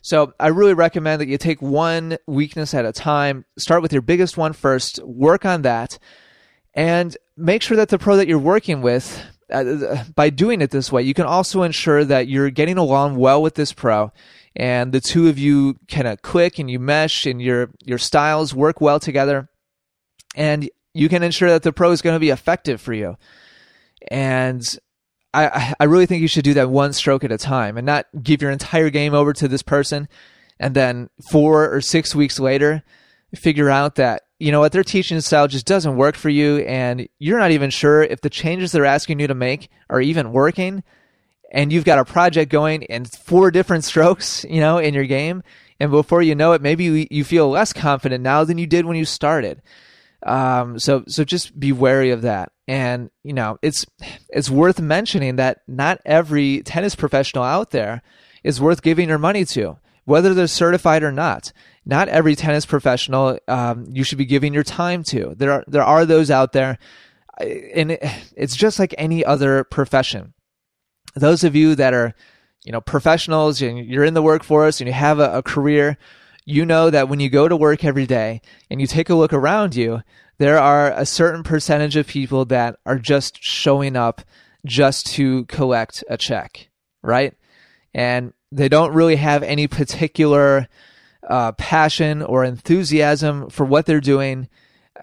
So 0.02 0.34
I 0.40 0.48
really 0.48 0.74
recommend 0.74 1.20
that 1.20 1.28
you 1.28 1.38
take 1.38 1.62
one 1.62 2.18
weakness 2.26 2.74
at 2.74 2.86
a 2.86 2.94
time, 2.94 3.46
start 3.58 3.82
with 3.82 3.92
your 3.92 4.02
biggest 4.02 4.38
one 4.38 4.54
first, 4.54 5.04
work 5.04 5.46
on 5.46 5.64
that, 5.64 6.00
and 6.74 7.18
make 7.36 7.62
sure 7.62 7.76
that 7.76 7.90
the 7.90 8.00
pro 8.00 8.16
that 8.16 8.28
you're 8.28 8.40
working 8.40 8.82
with 8.82 9.22
uh, 9.52 10.04
by 10.16 10.30
doing 10.30 10.62
it 10.62 10.72
this 10.72 10.92
way, 10.92 11.02
you 11.02 11.14
can 11.14 11.26
also 11.26 11.64
ensure 11.64 12.06
that 12.06 12.28
you're 12.28 12.50
getting 12.50 12.78
along 12.78 13.18
well 13.18 13.42
with 13.42 13.56
this 13.56 13.74
pro 13.74 14.12
and 14.56 14.92
the 14.92 15.02
two 15.02 15.28
of 15.28 15.38
you 15.38 15.76
kind 15.88 16.08
of 16.08 16.22
click 16.22 16.60
and 16.60 16.70
you 16.70 16.80
mesh 16.80 17.26
and 17.26 17.42
your 17.42 17.70
your 17.84 17.98
styles 17.98 18.54
work 18.54 18.82
well 18.82 19.00
together. 19.00 19.50
And 20.36 20.70
you 20.94 21.10
can 21.10 21.24
ensure 21.24 21.50
that 21.50 21.64
the 21.64 21.74
pro 21.74 21.92
is 21.92 22.02
going 22.02 22.16
to 22.16 22.20
be 22.20 22.30
effective 22.30 22.82
for 22.82 22.94
you. 22.94 23.18
And 24.10 24.66
I, 25.34 25.76
I 25.80 25.84
really 25.84 26.06
think 26.06 26.22
you 26.22 26.28
should 26.28 26.44
do 26.44 26.56
that 26.56 26.70
one 26.70 26.94
stroke 26.94 27.24
at 27.24 27.32
a 27.32 27.38
time 27.38 27.78
and 27.78 27.86
not 27.86 28.08
give 28.22 28.42
your 28.42 28.52
entire 28.52 28.90
game 28.90 29.14
over 29.14 29.34
to 29.34 29.48
this 29.48 29.62
person. 29.62 30.08
And 30.60 30.76
then 30.76 31.10
four 31.32 31.74
or 31.74 31.82
six 31.82 32.16
weeks 32.16 32.40
later 32.40 32.84
figure 33.36 33.70
out 33.70 33.96
that 33.96 34.24
you 34.40 34.52
know 34.52 34.60
what 34.60 34.72
their 34.72 34.84
teaching 34.84 35.22
style 35.22 35.48
just 35.48 35.66
doesn't 35.66 35.98
work 35.98 36.16
for 36.16 36.30
you. 36.30 36.58
And 36.60 37.08
you're 37.20 37.40
not 37.40 37.52
even 37.52 37.70
sure 37.70 38.02
if 38.02 38.22
the 38.22 38.30
changes 38.30 38.72
they're 38.72 38.86
asking 38.86 39.20
you 39.20 39.28
to 39.28 39.36
make 39.36 39.70
are 39.90 40.02
even 40.02 40.32
working 40.32 40.84
and 41.52 41.74
you've 41.74 41.86
got 41.86 42.00
a 42.00 42.06
project 42.06 42.52
going 42.52 42.86
and 42.86 43.10
four 43.12 43.52
different 43.52 43.84
strokes 43.92 44.46
you 44.50 44.60
know 44.60 44.78
in 44.78 44.94
your 44.94 45.06
game 45.06 45.44
and 45.80 45.92
before 45.92 46.22
you 46.22 46.36
know 46.36 46.54
it 46.54 46.62
maybe 46.62 47.08
you, 47.10 47.24
feel 47.24 47.50
less 47.50 47.74
confident 47.74 48.24
now 48.24 48.44
than 48.44 48.58
you 48.58 48.68
did 48.68 48.86
when 48.86 48.98
you 48.98 49.06
started 49.06 49.62
um, 50.26 50.78
so 50.78 51.04
so 51.08 51.24
just 51.24 51.58
be 51.60 51.72
wary 51.72 52.12
of 52.12 52.24
that 52.24 52.52
and 52.68 53.10
you 53.24 53.34
know 53.34 53.58
it's 53.62 53.86
it's 54.30 54.50
worth 54.50 54.80
mentioning 54.80 55.38
that 55.38 55.62
not 55.68 56.00
every 56.06 56.62
tennis 56.64 56.96
professional 56.96 57.44
out 57.44 57.72
there 57.72 58.02
is 58.44 58.62
worth 58.62 58.82
giving 58.82 59.10
your 59.10 59.18
money 59.18 59.46
to 59.46 59.78
whether 60.06 60.34
they're 60.34 60.48
certified 60.48 61.04
or 61.04 61.12
not 61.12 61.54
not 61.90 62.08
every 62.08 62.36
tennis 62.36 62.66
professional 62.66 63.40
um, 63.48 63.88
you 63.92 64.04
should 64.04 64.20
be 64.20 64.26
giving 64.26 64.54
your 64.54 64.64
time 64.64 65.04
to. 65.04 65.34
There 65.36 65.52
are 65.52 65.64
there 65.68 65.84
are 65.84 66.06
those 66.06 66.30
out 66.30 66.54
there, 66.54 66.78
and 67.40 67.92
it, 67.92 68.04
it's 68.38 68.56
just 68.56 68.78
like 68.78 68.94
any 68.98 69.26
other 69.26 69.64
profession. 69.64 70.34
Those 71.20 71.44
of 71.44 71.56
you 71.56 71.76
that 71.76 71.94
are, 71.94 72.14
you 72.64 72.72
know, 72.72 72.82
professionals 72.82 73.62
and 73.62 73.86
you're 73.86 74.04
in 74.04 74.14
the 74.14 74.22
workforce 74.22 74.80
and 74.80 74.88
you 74.88 74.94
have 74.94 75.20
a, 75.20 75.38
a 75.38 75.44
career, 75.44 75.98
you 76.46 76.66
know 76.66 76.90
that 76.90 77.10
when 77.10 77.20
you 77.20 77.30
go 77.30 77.48
to 77.48 77.56
work 77.56 77.84
every 77.84 78.06
day 78.06 78.42
and 78.70 78.82
you 78.82 78.88
take 78.88 79.10
a 79.10 79.16
look 79.16 79.34
around 79.34 79.76
you, 79.76 80.02
there 80.40 80.58
are 80.58 80.92
a 80.92 81.06
certain 81.06 81.44
percentage 81.44 81.96
of 81.96 82.08
people 82.08 82.46
that 82.46 82.78
are 82.86 82.98
just 82.98 83.44
showing 83.44 83.96
up 83.96 84.22
just 84.66 85.06
to 85.08 85.46
collect 85.46 86.04
a 86.10 86.18
check, 86.18 86.70
right? 87.02 87.34
And 87.94 88.34
they 88.52 88.70
don't 88.70 88.94
really 88.94 89.18
have 89.18 89.44
any 89.44 89.68
particular 89.68 90.68
uh, 91.28 91.52
passion 91.54 92.22
or 92.22 92.44
enthusiasm 92.44 93.50
for 93.50 93.66
what 93.66 93.86
they're 93.86 94.02
doing. 94.02 94.50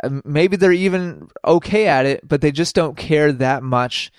Uh, 0.02 0.20
maybe 0.24 0.56
they're 0.56 0.72
even 0.72 1.28
okay 1.44 1.86
at 1.86 2.06
it, 2.06 2.26
but 2.26 2.40
they 2.40 2.50
just 2.50 2.74
don't 2.74 2.96
care 2.96 3.32
that 3.32 3.62
much. 3.62 4.10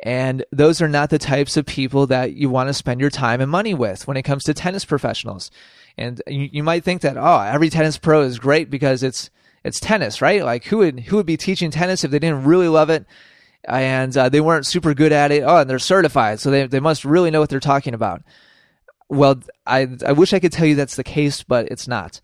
And 0.00 0.44
those 0.52 0.82
are 0.82 0.88
not 0.88 1.10
the 1.10 1.18
types 1.18 1.56
of 1.56 1.64
people 1.66 2.06
that 2.08 2.34
you 2.34 2.50
want 2.50 2.68
to 2.68 2.74
spend 2.74 3.00
your 3.00 3.10
time 3.10 3.40
and 3.40 3.50
money 3.50 3.74
with 3.74 4.06
when 4.06 4.16
it 4.16 4.22
comes 4.22 4.44
to 4.44 4.54
tennis 4.54 4.84
professionals. 4.84 5.50
And 5.96 6.20
you, 6.26 6.50
you 6.52 6.62
might 6.62 6.84
think 6.84 7.02
that, 7.02 7.16
oh, 7.16 7.40
every 7.40 7.70
tennis 7.70 7.96
pro 7.96 8.22
is 8.22 8.38
great 8.38 8.68
because 8.68 9.02
it's, 9.02 9.30
it's 9.64 9.80
tennis, 9.80 10.20
right? 10.20 10.44
Like 10.44 10.64
who 10.64 10.78
would, 10.78 11.00
who 11.00 11.16
would 11.16 11.26
be 11.26 11.38
teaching 11.38 11.70
tennis 11.70 12.04
if 12.04 12.10
they 12.10 12.18
didn't 12.18 12.44
really 12.44 12.68
love 12.68 12.90
it? 12.90 13.06
And 13.64 14.16
uh, 14.16 14.28
they 14.28 14.40
weren't 14.40 14.66
super 14.66 14.94
good 14.94 15.12
at 15.12 15.32
it. 15.32 15.42
Oh, 15.42 15.56
and 15.56 15.68
they're 15.68 15.78
certified. 15.78 16.40
So 16.40 16.50
they, 16.50 16.66
they 16.66 16.78
must 16.78 17.04
really 17.04 17.30
know 17.30 17.40
what 17.40 17.48
they're 17.48 17.58
talking 17.58 17.94
about. 17.94 18.22
Well, 19.08 19.40
I 19.66 19.88
I 20.04 20.12
wish 20.12 20.32
I 20.32 20.40
could 20.40 20.52
tell 20.52 20.66
you 20.66 20.74
that's 20.74 20.96
the 20.96 21.04
case, 21.04 21.42
but 21.42 21.66
it's 21.70 21.86
not. 21.86 22.20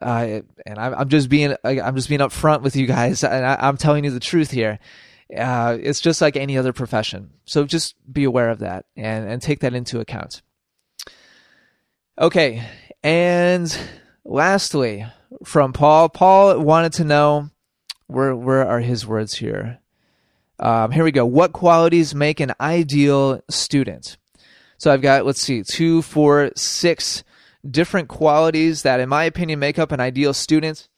Uh, 0.00 0.40
and 0.64 0.78
I'm, 0.78 0.94
I'm 0.94 1.08
just 1.08 1.28
being 1.28 1.56
I'm 1.64 1.96
just 1.96 2.08
being 2.08 2.20
upfront 2.20 2.62
with 2.62 2.76
you 2.76 2.86
guys, 2.86 3.24
and 3.24 3.44
I, 3.44 3.68
am 3.68 3.76
telling 3.76 4.04
you 4.04 4.10
the 4.10 4.20
truth 4.20 4.50
here. 4.50 4.78
Uh, 5.36 5.78
it's 5.80 6.00
just 6.00 6.20
like 6.20 6.36
any 6.36 6.58
other 6.58 6.72
profession, 6.72 7.30
so 7.44 7.64
just 7.64 7.94
be 8.12 8.24
aware 8.24 8.50
of 8.50 8.58
that 8.58 8.84
and 8.96 9.28
and 9.28 9.40
take 9.40 9.60
that 9.60 9.74
into 9.74 10.00
account. 10.00 10.42
Okay, 12.18 12.62
and 13.02 13.76
lastly, 14.24 15.06
from 15.44 15.72
Paul, 15.72 16.08
Paul 16.08 16.60
wanted 16.60 16.92
to 16.94 17.04
know 17.04 17.50
where 18.06 18.36
where 18.36 18.66
are 18.66 18.80
his 18.80 19.06
words 19.06 19.34
here. 19.34 19.78
Um, 20.58 20.92
here 20.92 21.02
we 21.02 21.12
go. 21.12 21.26
What 21.26 21.52
qualities 21.52 22.14
make 22.14 22.38
an 22.38 22.52
ideal 22.60 23.42
student? 23.50 24.16
So 24.78 24.92
I've 24.92 25.02
got, 25.02 25.24
let's 25.24 25.40
see, 25.40 25.62
two, 25.62 26.02
four, 26.02 26.50
six 26.56 27.24
different 27.68 28.08
qualities 28.08 28.82
that, 28.82 29.00
in 29.00 29.08
my 29.08 29.24
opinion, 29.24 29.58
make 29.58 29.78
up 29.78 29.92
an 29.92 30.00
ideal 30.00 30.34
student. 30.34 30.88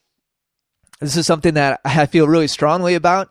This 1.01 1.17
is 1.17 1.27
something 1.27 1.55
that 1.55 1.81
I 1.85 2.07
feel 2.07 2.27
really 2.27 2.49
strongly 2.49 2.95
about, 2.95 3.31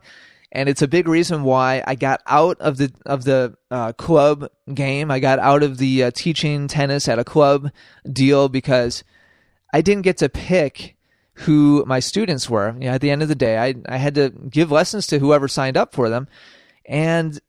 and 0.53 0.69
it's 0.69 0.81
a 0.81 0.87
big 0.87 1.07
reason 1.07 1.43
why 1.43 1.83
I 1.85 1.95
got 1.95 2.21
out 2.25 2.61
of 2.61 2.77
the 2.77 2.93
of 3.05 3.25
the 3.25 3.57
uh, 3.69 3.91
club 3.93 4.49
game. 4.73 5.11
I 5.11 5.19
got 5.19 5.39
out 5.39 5.63
of 5.63 5.77
the 5.77 6.05
uh, 6.05 6.11
teaching 6.11 6.67
tennis 6.67 7.09
at 7.09 7.19
a 7.19 7.23
club 7.23 7.71
deal 8.09 8.47
because 8.47 9.03
I 9.73 9.81
didn't 9.81 10.03
get 10.03 10.17
to 10.17 10.29
pick 10.29 10.95
who 11.33 11.83
my 11.87 11.99
students 11.99 12.49
were. 12.49 12.75
You 12.79 12.85
know, 12.85 12.91
at 12.91 13.01
the 13.01 13.09
end 13.09 13.23
of 13.23 13.27
the 13.27 13.35
day, 13.35 13.57
I 13.57 13.73
I 13.89 13.97
had 13.97 14.15
to 14.15 14.29
give 14.29 14.71
lessons 14.71 15.07
to 15.07 15.19
whoever 15.19 15.47
signed 15.47 15.75
up 15.75 15.93
for 15.93 16.07
them, 16.07 16.27
and 16.85 17.41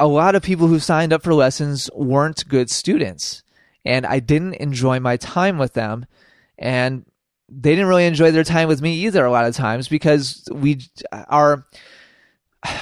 a 0.00 0.08
lot 0.08 0.34
of 0.34 0.42
people 0.42 0.66
who 0.66 0.80
signed 0.80 1.12
up 1.12 1.22
for 1.22 1.32
lessons 1.32 1.88
weren't 1.94 2.48
good 2.48 2.68
students 2.68 3.44
and 3.84 4.06
I 4.06 4.20
didn't 4.20 4.54
enjoy 4.54 4.98
my 4.98 5.16
time 5.16 5.58
with 5.58 5.74
them 5.74 6.06
and 6.58 7.04
they 7.48 7.72
didn't 7.72 7.88
really 7.88 8.06
enjoy 8.06 8.30
their 8.30 8.44
time 8.44 8.68
with 8.68 8.80
me 8.80 8.94
either 8.94 9.24
a 9.24 9.30
lot 9.30 9.44
of 9.44 9.54
times 9.54 9.88
because 9.88 10.48
we 10.52 10.80
our 11.12 11.66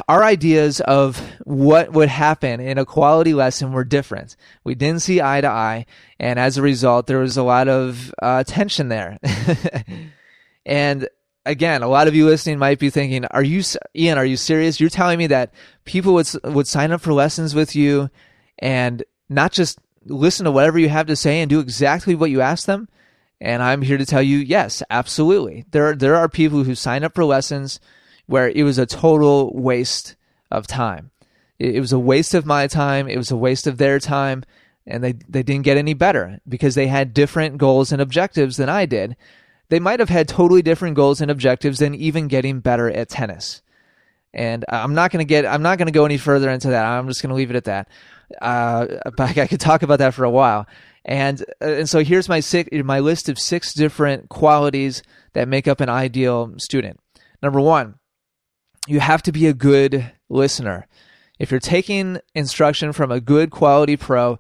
our 0.09 0.25
ideas 0.25 0.81
of 0.81 1.19
what 1.45 1.93
would 1.93 2.09
happen 2.09 2.61
in 2.61 2.79
a 2.79 2.85
quality 2.85 3.35
lesson 3.35 3.73
were 3.73 3.85
different. 3.85 4.37
We 4.65 4.75
didn't 4.75 5.03
see 5.03 5.21
eye 5.21 5.41
to 5.41 5.49
eye, 5.49 5.87
and 6.19 6.39
as 6.39 6.59
a 6.59 6.63
result, 6.63 7.07
there 7.07 7.19
was 7.19 7.37
a 7.37 7.43
lot 7.43 7.69
of 7.69 8.13
uh, 8.21 8.45
tension 8.45 8.89
there. 8.89 9.19
and 10.67 11.09
again, 11.47 11.83
a 11.83 11.89
lot 11.89 12.09
of 12.09 12.15
you 12.15 12.27
listening 12.27 12.59
might 12.59 12.81
be 12.81 12.91
thinking, 12.91 13.25
"Are 13.27 13.43
you, 13.43 13.63
Ian? 13.95 14.19
Are 14.19 14.25
you 14.25 14.37
serious? 14.37 14.81
You're 14.81 14.91
telling 14.91 15.19
me 15.19 15.29
that 15.29 15.53
people 15.85 16.15
would 16.15 16.29
would 16.45 16.67
sign 16.67 16.91
up 16.91 17.01
for 17.01 17.13
lessons 17.13 17.55
with 17.55 17.77
you, 17.77 18.11
and 18.59 19.05
not 19.29 19.53
just 19.53 19.79
listen 20.05 20.45
to 20.45 20.53
whatever 20.53 20.79
you 20.79 20.89
have 20.89 21.07
to 21.07 21.17
say 21.17 21.41
and 21.41 21.51
do 21.51 21.61
exactly 21.61 22.15
what 22.15 22.31
you 22.31 22.41
ask 22.41 22.67
them?" 22.67 22.89
And 23.41 23.63
I'm 23.63 23.83
here 23.83 23.99
to 23.99 24.07
tell 24.07 24.21
you, 24.21 24.39
yes, 24.39 24.83
absolutely. 24.91 25.65
There 25.71 25.95
there 25.95 26.17
are 26.17 26.29
people 26.29 26.65
who 26.65 26.75
sign 26.75 27.05
up 27.05 27.15
for 27.15 27.25
lessons 27.25 27.79
where 28.29 28.49
it 28.49 28.63
was 28.63 28.79
a 28.79 28.87
total 28.87 29.53
waste 29.53 30.15
of 30.51 30.69
time. 30.69 31.11
It, 31.59 31.75
it 31.75 31.81
was 31.81 31.93
a 31.93 31.99
waste 31.99 32.35
of 32.35 32.47
my 32.47 32.69
time. 32.69 33.09
It 33.09 33.17
was 33.17 33.33
a 33.33 33.37
waste 33.37 33.67
of 33.67 33.79
their 33.79 33.99
time, 33.99 34.45
and 34.87 35.03
they 35.03 35.13
they 35.29 35.43
didn't 35.43 35.65
get 35.65 35.77
any 35.77 35.95
better 35.95 36.41
because 36.49 36.77
they 36.77 36.87
had 36.87 37.13
different 37.13 37.59
goals 37.59 37.91
and 37.91 38.01
objectives 38.01 38.57
than 38.57 38.69
I 38.69 38.87
did 38.87 39.17
they 39.69 39.81
might 39.81 40.01
have 40.01 40.09
had 40.09 40.29
totally 40.29 40.63
different 40.63 40.97
goals 40.97 41.21
and 41.21 41.31
objectives 41.31 41.79
than 41.79 41.95
even 41.95 42.29
getting 42.29 42.61
better 42.61 42.91
at 42.91 43.09
tennis. 43.09 43.63
And 44.33 44.65
I'm 44.69 44.95
not 44.95 45.11
going 45.11 45.25
to 45.25 45.29
get, 45.29 45.47
I'm 45.47 45.63
not 45.63 45.79
going 45.79 45.87
to 45.87 45.93
go 45.93 46.05
any 46.05 46.19
further 46.19 46.51
into 46.51 46.69
that. 46.69 46.85
I'm 46.85 47.09
just 47.09 47.23
going 47.23 47.31
to 47.31 47.37
leave 47.37 47.51
it 47.51 47.57
at 47.57 47.65
that. 47.65 47.89
Uh, 48.41 48.87
but 49.17 49.37
I 49.39 49.47
could 49.47 49.61
talk 49.61 49.83
about 49.83 49.99
that 49.99 50.15
for 50.15 50.25
a 50.25 50.31
while. 50.31 50.67
And, 51.05 51.43
uh, 51.63 51.69
and 51.69 51.89
so 51.89 52.01
here's 52.01 52.29
my 52.29 52.41
six, 52.41 52.69
my 52.85 53.01
list 53.01 53.29
of 53.29 53.39
six 53.39 53.73
different 53.73 54.29
qualities 54.29 55.03
that 55.33 55.49
make 55.49 55.67
up 55.67 55.81
an 55.81 55.89
ideal 55.89 56.55
student. 56.59 57.01
Number 57.43 57.61
one, 57.61 57.95
you 58.89 59.01
have 59.01 59.23
to 59.23 59.33
be 59.33 59.47
a 59.47 59.55
good 59.55 60.13
listener. 60.29 60.87
If 61.39 61.51
you're 61.51 61.61
taking 61.61 62.19
instruction 62.35 62.93
from 62.93 63.13
a 63.13 63.21
good 63.21 63.51
quality 63.51 63.97
pro, 63.97 64.39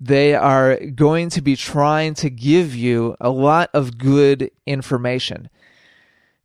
they 0.00 0.34
are 0.34 0.76
going 0.86 1.30
to 1.30 1.40
be 1.40 1.56
trying 1.56 2.14
to 2.14 2.28
give 2.28 2.74
you 2.74 3.16
a 3.20 3.30
lot 3.30 3.70
of 3.72 3.96
good 3.96 4.50
information. 4.66 5.48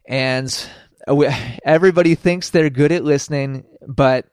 And 0.07 0.69
everybody 1.65 2.15
thinks 2.15 2.49
they're 2.49 2.69
good 2.69 2.91
at 2.91 3.03
listening, 3.03 3.65
but 3.85 4.27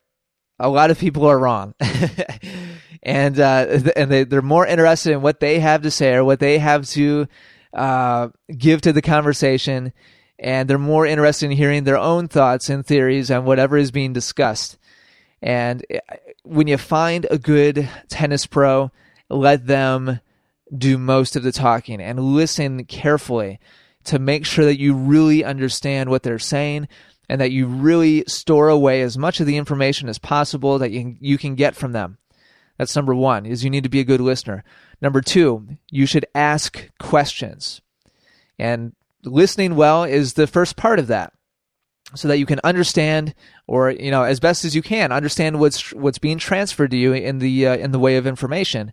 a 0.59 0.69
lot 0.69 0.91
of 0.91 0.99
people 0.99 1.27
are 1.27 1.39
wrong. 1.39 1.75
and 3.03 3.41
uh, 3.41 3.67
and 3.97 4.11
they, 4.11 4.25
they're 4.25 4.43
more 4.43 4.67
interested 4.67 5.13
in 5.13 5.23
what 5.23 5.41
they 5.41 5.59
have 5.59 5.83
to 5.83 5.91
say 5.91 6.15
or 6.15 6.25
what 6.25 6.41
they 6.41 6.59
have 6.59 6.87
to 6.91 7.27
uh, 7.73 8.29
give 8.57 8.83
to 8.83 8.93
the 8.93 9.03
conversation. 9.03 9.93
And 10.39 10.69
they're 10.69 10.79
more 10.79 11.07
interested 11.07 11.47
in 11.47 11.57
hearing 11.57 11.85
their 11.85 11.99
own 11.99 12.29
thoughts 12.29 12.69
and 12.69 12.85
theories 12.85 13.31
on 13.31 13.45
whatever 13.45 13.77
is 13.77 13.91
being 13.91 14.13
discussed. 14.13 14.79
And 15.41 15.85
uh, 15.93 16.17
when 16.43 16.67
you 16.67 16.77
find 16.77 17.27
a 17.31 17.39
good 17.39 17.89
tennis 18.09 18.47
pro, 18.47 18.91
let 19.29 19.67
them 19.67 20.21
do 20.77 20.99
most 20.99 21.37
of 21.37 21.43
the 21.43 21.53
talking 21.53 22.01
and 22.01 22.19
listen 22.19 22.85
carefully 22.85 23.61
to 24.05 24.19
make 24.19 24.45
sure 24.45 24.65
that 24.65 24.79
you 24.79 24.95
really 24.95 25.45
understand 25.45 26.11
what 26.11 26.23
they're 26.23 26.39
saying 26.39 26.89
and 27.29 27.41
that 27.41 27.51
you 27.51 27.67
really 27.67 28.25
store 28.27 28.69
away 28.69 29.03
as 29.03 29.19
much 29.19 29.41
of 29.41 29.47
the 29.47 29.57
information 29.57 30.09
as 30.09 30.19
possible 30.19 30.79
that 30.79 30.91
you, 30.91 31.17
you 31.21 31.39
can 31.39 31.55
get 31.55 31.75
from 31.75 31.93
them. 31.93 32.19
That's 32.79 32.95
number 32.95 33.15
one, 33.15 33.47
is 33.47 33.65
you 33.65 33.71
need 33.71 33.85
to 33.85 33.89
be 33.89 34.01
a 34.01 34.05
good 34.05 34.21
listener. 34.21 34.63
Number 35.01 35.21
two, 35.21 35.67
you 35.91 36.07
should 36.07 36.27
ask 36.35 36.89
questions. 36.99 37.81
And 38.59 38.93
listening 39.27 39.77
well 39.77 40.05
is 40.05 40.35
the 40.35 40.47
first 40.47 40.77
part 40.77 40.99
of 40.99 41.09
that. 41.09 41.33
So 42.15 42.29
that 42.29 42.39
you 42.39 42.47
can 42.47 42.61
understand, 42.63 43.35
or 43.67 43.91
you 43.91 44.13
know, 44.13 44.23
as 44.23 44.39
best 44.39 44.65
as 44.65 44.77
you 44.77 44.83
can, 44.83 45.11
understand 45.11 45.59
what's 45.59 45.93
what's 45.93 46.19
being 46.19 46.39
transferred 46.39 46.93
to 46.93 46.97
you 46.97 47.13
in 47.13 47.41
the 47.41 47.67
uh, 47.67 47.77
in 47.77 47.91
the 47.91 47.99
way 47.99 48.17
of 48.17 48.29
information, 48.29 48.93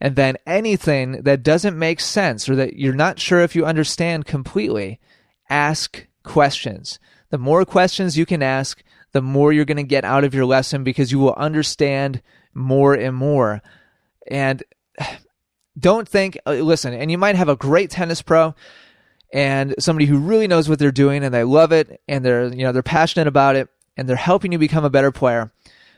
and 0.00 0.14
then 0.14 0.36
anything 0.46 1.22
that 1.22 1.42
doesn't 1.42 1.76
make 1.76 1.98
sense 1.98 2.48
or 2.48 2.54
that 2.54 2.76
you're 2.76 2.94
not 2.94 3.18
sure 3.18 3.40
if 3.40 3.56
you 3.56 3.66
understand 3.66 4.26
completely, 4.26 5.00
ask 5.50 6.06
questions. 6.22 7.00
The 7.30 7.38
more 7.38 7.64
questions 7.64 8.16
you 8.16 8.24
can 8.24 8.42
ask, 8.42 8.84
the 9.12 9.22
more 9.22 9.52
you're 9.52 9.64
going 9.64 9.76
to 9.76 9.82
get 9.82 10.04
out 10.04 10.24
of 10.24 10.34
your 10.34 10.46
lesson 10.46 10.84
because 10.84 11.10
you 11.10 11.18
will 11.18 11.34
understand 11.34 12.22
more 12.52 12.94
and 12.94 13.16
more. 13.16 13.62
And 14.28 14.62
don't 15.78 16.08
think, 16.08 16.38
uh, 16.46 16.52
listen, 16.52 16.94
and 16.94 17.10
you 17.10 17.18
might 17.18 17.36
have 17.36 17.48
a 17.48 17.56
great 17.56 17.90
tennis 17.90 18.22
pro 18.22 18.54
and 19.34 19.74
somebody 19.80 20.06
who 20.06 20.18
really 20.18 20.46
knows 20.46 20.68
what 20.68 20.78
they're 20.78 20.92
doing 20.92 21.24
and 21.24 21.34
they 21.34 21.42
love 21.42 21.72
it 21.72 22.00
and 22.06 22.24
they're, 22.24 22.46
you 22.46 22.62
know, 22.62 22.70
they're 22.70 22.84
passionate 22.84 23.26
about 23.26 23.56
it 23.56 23.68
and 23.96 24.08
they're 24.08 24.14
helping 24.14 24.52
you 24.52 24.58
become 24.58 24.84
a 24.84 24.90
better 24.90 25.10
player. 25.10 25.50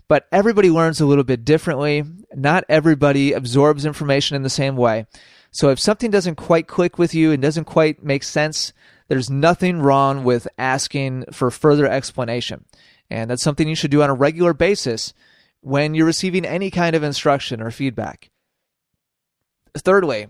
But 0.08 0.26
everybody 0.32 0.70
learns 0.70 1.02
a 1.02 1.06
little 1.06 1.22
bit 1.22 1.44
differently. 1.44 2.02
Not 2.34 2.64
everybody 2.70 3.34
absorbs 3.34 3.84
information 3.84 4.36
in 4.36 4.42
the 4.42 4.48
same 4.48 4.74
way. 4.74 5.06
So 5.50 5.68
if 5.68 5.78
something 5.78 6.10
doesn't 6.10 6.36
quite 6.36 6.66
click 6.66 6.96
with 6.96 7.14
you 7.14 7.30
and 7.30 7.42
doesn't 7.42 7.66
quite 7.66 8.02
make 8.02 8.22
sense, 8.22 8.72
there's 9.08 9.28
nothing 9.28 9.80
wrong 9.80 10.24
with 10.24 10.48
asking 10.56 11.26
for 11.30 11.50
further 11.50 11.86
explanation. 11.86 12.64
And 13.10 13.30
that's 13.30 13.42
something 13.42 13.68
you 13.68 13.74
should 13.74 13.90
do 13.90 14.02
on 14.02 14.08
a 14.08 14.14
regular 14.14 14.54
basis 14.54 15.12
when 15.60 15.94
you're 15.94 16.06
receiving 16.06 16.46
any 16.46 16.70
kind 16.70 16.96
of 16.96 17.02
instruction 17.02 17.60
or 17.60 17.70
feedback. 17.70 18.30
Thirdly, 19.76 20.28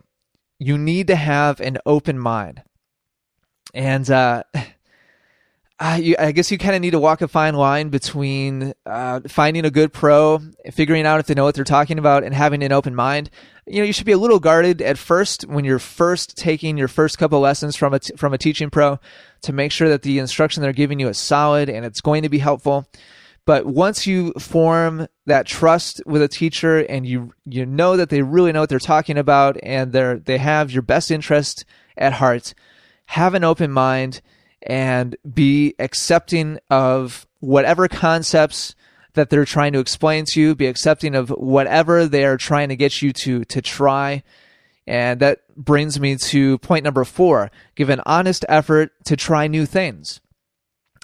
you 0.59 0.77
need 0.77 1.07
to 1.07 1.17
have 1.17 1.61
an 1.61 1.79
open 1.87 2.19
mind. 2.19 2.63
And 3.77 4.11
uh, 4.11 4.43
you, 5.99 6.17
I 6.19 6.33
guess 6.33 6.51
you 6.51 6.59
kind 6.59 6.75
of 6.75 6.81
need 6.81 6.93
to 6.93 6.99
walk 6.99 7.21
a 7.21 7.29
fine 7.29 7.55
line 7.55 7.91
between 7.91 8.73
uh, 8.87 9.21
finding 9.29 9.65
a 9.65 9.71
good 9.71 9.93
pro, 9.93 10.41
figuring 10.73 11.07
out 11.07 11.21
if 11.21 11.27
they 11.27 11.35
know 11.35 11.45
what 11.45 11.55
they're 11.55 11.65
talking 11.65 11.99
about, 11.99 12.25
and 12.25 12.35
having 12.35 12.65
an 12.65 12.73
open 12.73 12.95
mind. 12.95 13.31
You 13.67 13.81
know, 13.81 13.85
you 13.85 13.93
should 13.93 14.07
be 14.07 14.13
a 14.13 14.19
little 14.19 14.41
guarded 14.41 14.81
at 14.81 14.97
first 14.97 15.43
when 15.43 15.65
you're 15.65 15.79
first 15.79 16.37
taking 16.37 16.79
your 16.79 16.89
first 16.89 17.19
couple 17.19 17.39
lessons 17.41 17.77
from 17.77 17.93
a 17.93 17.99
t- 17.99 18.17
from 18.17 18.33
a 18.33 18.39
teaching 18.39 18.71
pro 18.71 18.99
to 19.43 19.53
make 19.53 19.73
sure 19.73 19.89
that 19.91 20.03
the 20.03 20.19
instruction 20.19 20.63
they're 20.63 20.73
giving 20.73 20.99
you 20.99 21.09
is 21.09 21.19
solid 21.19 21.69
and 21.69 21.85
it's 21.85 22.01
going 22.01 22.23
to 22.23 22.29
be 22.29 22.39
helpful. 22.39 22.89
But 23.45 23.67
once 23.67 24.07
you 24.07 24.33
form 24.41 25.07
that 25.27 25.47
trust 25.47 26.03
with 26.05 26.23
a 26.23 26.29
teacher 26.29 26.79
and 26.79 27.07
you 27.07 27.33
you 27.45 27.67
know 27.67 27.97
that 27.97 28.09
they 28.09 28.23
really 28.23 28.53
know 28.53 28.61
what 28.61 28.71
they're 28.71 28.79
talking 28.79 29.19
about 29.19 29.57
and 29.63 29.93
they're 29.93 30.19
they 30.19 30.39
have 30.39 30.71
your 30.71 30.83
best 30.83 31.11
interest 31.11 31.65
at 31.99 32.15
heart, 32.15 32.55
have 33.07 33.35
an 33.35 33.45
open 33.45 33.71
mind 33.71 34.21
and 34.63 35.17
be 35.33 35.75
accepting 35.79 36.59
of 36.71 37.27
whatever 37.41 37.89
concepts 37.89 38.75
that 39.15 39.31
they're 39.31 39.45
trying 39.45 39.73
to 39.73 39.79
explain 39.79 40.25
to 40.27 40.41
you, 40.41 40.55
be 40.55 40.67
accepting 40.67 41.15
of 41.15 41.31
whatever 41.31 42.07
they 42.07 42.25
are 42.25 42.37
trying 42.37 42.69
to 42.69 42.77
get 42.77 43.03
you 43.03 43.13
to 43.13 43.45
to 43.45 43.63
try. 43.63 44.23
And 44.87 45.21
that 45.21 45.41
brings 45.57 45.99
me 45.99 46.17
to 46.17 46.59
point 46.59 46.85
number 46.85 47.05
4, 47.05 47.51
give 47.75 47.89
an 47.89 48.03
honest 48.07 48.45
effort 48.49 48.93
to 49.07 49.17
try 49.17 49.49
new 49.49 49.67
things. 49.67 50.21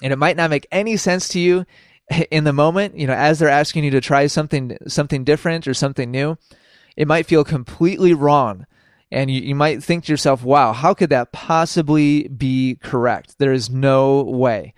And 0.01 0.13
it 0.13 0.19
might 0.19 0.37
not 0.37 0.49
make 0.49 0.67
any 0.71 0.95
sense 0.95 1.27
to 1.29 1.39
you 1.39 1.65
in 2.31 2.45
the 2.45 2.53
moment, 2.53 2.97
you 2.97 3.07
know, 3.07 3.13
as 3.13 3.39
they're 3.39 3.49
asking 3.49 3.83
you 3.83 3.91
to 3.91 4.01
try 4.01 4.27
something 4.27 4.77
something 4.87 5.23
different 5.23 5.67
or 5.67 5.73
something 5.73 6.11
new. 6.11 6.37
It 6.95 7.07
might 7.07 7.25
feel 7.25 7.43
completely 7.43 8.13
wrong 8.13 8.67
and 9.13 9.29
you, 9.29 9.41
you 9.41 9.55
might 9.55 9.83
think 9.83 10.05
to 10.05 10.11
yourself, 10.11 10.43
wow, 10.43 10.73
how 10.73 10.93
could 10.93 11.11
that 11.11 11.31
possibly 11.31 12.27
be 12.27 12.77
correct? 12.81 13.35
There 13.37 13.53
is 13.53 13.69
no 13.69 14.23
way. 14.23 14.73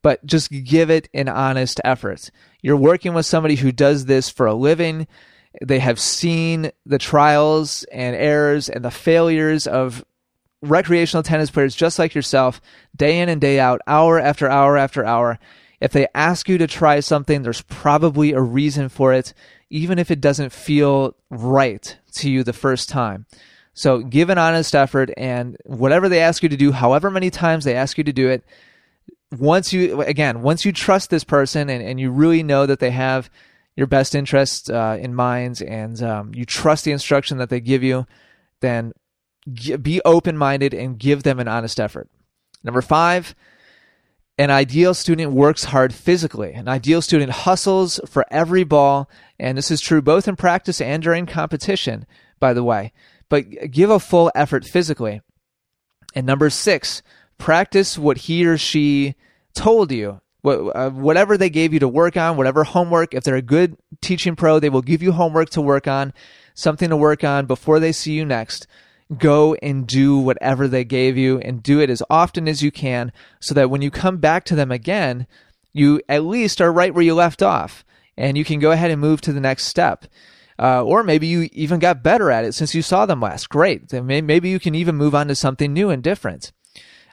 But 0.00 0.24
just 0.24 0.50
give 0.50 0.90
it 0.90 1.08
an 1.14 1.28
honest 1.28 1.80
effort. 1.84 2.30
You're 2.62 2.76
working 2.76 3.14
with 3.14 3.26
somebody 3.26 3.56
who 3.56 3.72
does 3.72 4.06
this 4.06 4.30
for 4.30 4.46
a 4.46 4.54
living. 4.54 5.06
They 5.62 5.78
have 5.78 6.00
seen 6.00 6.72
the 6.86 6.98
trials 6.98 7.84
and 7.92 8.16
errors 8.16 8.68
and 8.68 8.84
the 8.84 8.90
failures 8.90 9.66
of 9.66 10.04
recreational 10.62 11.22
tennis 11.22 11.50
players 11.50 11.76
just 11.76 11.98
like 11.98 12.14
yourself, 12.14 12.60
day 12.96 13.20
in 13.20 13.28
and 13.28 13.40
day 13.40 13.60
out, 13.60 13.82
hour 13.86 14.18
after 14.18 14.48
hour 14.48 14.78
after 14.78 15.04
hour. 15.04 15.38
If 15.80 15.92
they 15.92 16.08
ask 16.14 16.48
you 16.48 16.56
to 16.58 16.66
try 16.66 17.00
something, 17.00 17.42
there's 17.42 17.62
probably 17.62 18.32
a 18.32 18.40
reason 18.40 18.88
for 18.88 19.12
it, 19.12 19.34
even 19.68 19.98
if 19.98 20.10
it 20.10 20.22
doesn't 20.22 20.52
feel 20.52 21.16
right 21.28 21.98
to 22.14 22.30
you 22.30 22.42
the 22.42 22.54
first 22.54 22.88
time. 22.88 23.26
So 23.74 23.98
give 23.98 24.30
an 24.30 24.38
honest 24.38 24.74
effort, 24.74 25.10
and 25.16 25.56
whatever 25.64 26.08
they 26.08 26.20
ask 26.20 26.44
you 26.44 26.48
to 26.48 26.56
do, 26.56 26.70
however 26.70 27.10
many 27.10 27.28
times 27.28 27.64
they 27.64 27.74
ask 27.74 27.98
you 27.98 28.04
to 28.04 28.12
do 28.12 28.28
it, 28.28 28.44
once 29.36 29.72
you 29.72 30.00
again, 30.02 30.42
once 30.42 30.64
you 30.64 30.70
trust 30.70 31.10
this 31.10 31.24
person 31.24 31.68
and, 31.68 31.82
and 31.82 31.98
you 31.98 32.12
really 32.12 32.44
know 32.44 32.66
that 32.66 32.78
they 32.78 32.92
have 32.92 33.28
your 33.74 33.88
best 33.88 34.14
interest 34.14 34.70
uh, 34.70 34.96
in 35.00 35.12
mind, 35.12 35.60
and 35.60 36.00
um, 36.04 36.32
you 36.32 36.44
trust 36.44 36.84
the 36.84 36.92
instruction 36.92 37.38
that 37.38 37.50
they 37.50 37.58
give 37.58 37.82
you, 37.82 38.06
then 38.60 38.92
g- 39.52 39.74
be 39.74 40.00
open 40.04 40.38
minded 40.38 40.72
and 40.72 40.96
give 40.96 41.24
them 41.24 41.40
an 41.40 41.48
honest 41.48 41.78
effort. 41.80 42.08
Number 42.62 42.80
five. 42.80 43.34
An 44.36 44.50
ideal 44.50 44.94
student 44.94 45.30
works 45.30 45.62
hard 45.62 45.94
physically. 45.94 46.54
An 46.54 46.66
ideal 46.66 47.00
student 47.00 47.30
hustles 47.30 48.00
for 48.04 48.26
every 48.32 48.64
ball, 48.64 49.08
and 49.38 49.56
this 49.56 49.70
is 49.70 49.80
true 49.80 50.02
both 50.02 50.26
in 50.26 50.34
practice 50.34 50.80
and 50.80 51.00
during 51.00 51.24
competition, 51.24 52.04
by 52.40 52.52
the 52.52 52.64
way 52.64 52.92
but 53.28 53.70
give 53.70 53.90
a 53.90 54.00
full 54.00 54.30
effort 54.34 54.64
physically. 54.64 55.20
And 56.14 56.26
number 56.26 56.50
six, 56.50 57.02
practice 57.38 57.98
what 57.98 58.18
he 58.18 58.46
or 58.46 58.56
she 58.56 59.14
told 59.54 59.92
you. 59.92 60.20
Uh, 60.44 60.90
whatever 60.90 61.38
they 61.38 61.48
gave 61.48 61.72
you 61.72 61.80
to 61.80 61.88
work 61.88 62.18
on, 62.18 62.36
whatever 62.36 62.64
homework, 62.64 63.14
if 63.14 63.24
they're 63.24 63.34
a 63.34 63.42
good 63.42 63.78
teaching 64.02 64.36
pro, 64.36 64.58
they 64.58 64.68
will 64.68 64.82
give 64.82 65.02
you 65.02 65.12
homework 65.12 65.48
to 65.48 65.62
work 65.62 65.88
on, 65.88 66.12
something 66.52 66.90
to 66.90 66.96
work 66.96 67.24
on 67.24 67.46
before 67.46 67.80
they 67.80 67.92
see 67.92 68.12
you 68.12 68.26
next. 68.26 68.66
Go 69.16 69.54
and 69.54 69.86
do 69.86 70.18
whatever 70.18 70.68
they 70.68 70.84
gave 70.84 71.16
you 71.16 71.38
and 71.38 71.62
do 71.62 71.80
it 71.80 71.88
as 71.88 72.02
often 72.10 72.46
as 72.46 72.62
you 72.62 72.70
can 72.70 73.10
so 73.40 73.54
that 73.54 73.70
when 73.70 73.80
you 73.80 73.90
come 73.90 74.18
back 74.18 74.44
to 74.44 74.54
them 74.54 74.70
again, 74.70 75.26
you 75.72 76.02
at 76.10 76.24
least 76.24 76.60
are 76.60 76.72
right 76.72 76.94
where 76.94 77.04
you 77.04 77.14
left 77.14 77.42
off 77.42 77.82
and 78.16 78.36
you 78.36 78.44
can 78.44 78.60
go 78.60 78.70
ahead 78.70 78.90
and 78.90 79.00
move 79.00 79.20
to 79.22 79.32
the 79.32 79.40
next 79.40 79.64
step. 79.64 80.04
Uh, 80.58 80.82
or 80.84 81.02
maybe 81.02 81.26
you 81.26 81.48
even 81.52 81.80
got 81.80 82.02
better 82.02 82.30
at 82.30 82.44
it 82.44 82.52
since 82.54 82.74
you 82.74 82.82
saw 82.82 83.06
them 83.06 83.20
last. 83.20 83.48
Great. 83.48 83.92
Maybe 83.92 84.48
you 84.48 84.60
can 84.60 84.74
even 84.74 84.94
move 84.94 85.14
on 85.14 85.28
to 85.28 85.34
something 85.34 85.72
new 85.72 85.90
and 85.90 86.02
different. 86.02 86.52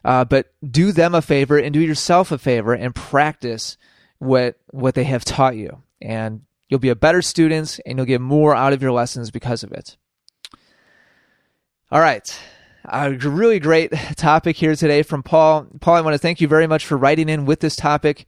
Uh, 0.03 0.25
but 0.25 0.53
do 0.67 0.91
them 0.91 1.13
a 1.13 1.21
favor 1.21 1.57
and 1.57 1.73
do 1.73 1.79
yourself 1.79 2.31
a 2.31 2.37
favor 2.37 2.73
and 2.73 2.95
practice 2.95 3.77
what 4.17 4.57
what 4.69 4.95
they 4.95 5.03
have 5.03 5.25
taught 5.25 5.55
you, 5.55 5.81
and 6.01 6.41
you'll 6.69 6.79
be 6.79 6.89
a 6.89 6.95
better 6.95 7.21
student 7.21 7.79
and 7.85 7.97
you'll 7.97 8.05
get 8.05 8.21
more 8.21 8.55
out 8.55 8.73
of 8.73 8.81
your 8.81 8.91
lessons 8.91 9.29
because 9.29 9.63
of 9.63 9.71
it. 9.71 9.97
All 11.91 11.99
right. 11.99 12.39
A 12.85 13.11
really 13.11 13.59
great 13.59 13.91
topic 14.15 14.55
here 14.55 14.75
today 14.75 15.03
from 15.03 15.21
Paul. 15.21 15.67
Paul, 15.81 15.95
I 15.95 16.01
want 16.01 16.13
to 16.15 16.19
thank 16.19 16.41
you 16.41 16.47
very 16.47 16.65
much 16.65 16.85
for 16.85 16.97
writing 16.97 17.29
in 17.29 17.45
with 17.45 17.59
this 17.59 17.75
topic. 17.75 18.25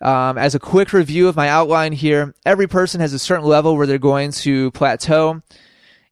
Um, 0.00 0.38
as 0.38 0.54
a 0.54 0.60
quick 0.60 0.92
review 0.92 1.28
of 1.28 1.36
my 1.36 1.48
outline 1.48 1.92
here, 1.92 2.34
every 2.46 2.68
person 2.68 3.00
has 3.00 3.12
a 3.12 3.18
certain 3.18 3.46
level 3.46 3.76
where 3.76 3.86
they're 3.86 3.98
going 3.98 4.30
to 4.32 4.70
plateau. 4.72 5.42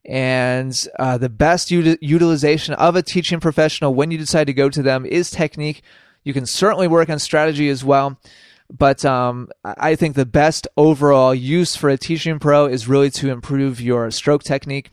And 0.05 0.75
uh, 0.99 1.19
the 1.19 1.29
best 1.29 1.69
util- 1.69 1.99
utilization 2.01 2.75
of 2.75 2.97
a 2.97 3.03
teaching 3.03 3.41
professional 3.41 3.95
when 3.95 4.11
you 4.11 4.19
decide 4.19 4.47
to 4.49 4.53
go 4.53 4.69
to 4.69 4.83
them 4.83 5.05
is 5.07 5.31
technique. 5.31 5.83
You 6.25 6.33
can 6.33 6.47
certainly 6.47 6.89
work 6.89 7.09
on 7.09 7.19
strategy 7.19 7.69
as 7.69 7.85
well. 7.85 8.19
But 8.69 9.05
um, 9.05 9.49
I 9.65 9.95
think 9.95 10.17
the 10.17 10.27
best 10.27 10.67
overall 10.77 11.35
use 11.35 11.77
for 11.77 11.89
a 11.89 11.97
teaching 11.97 12.39
pro 12.41 12.67
is 12.67 12.89
really 12.89 13.11
to 13.11 13.31
improve 13.31 13.81
your 13.81 14.11
stroke 14.11 14.43
technique. 14.43 14.91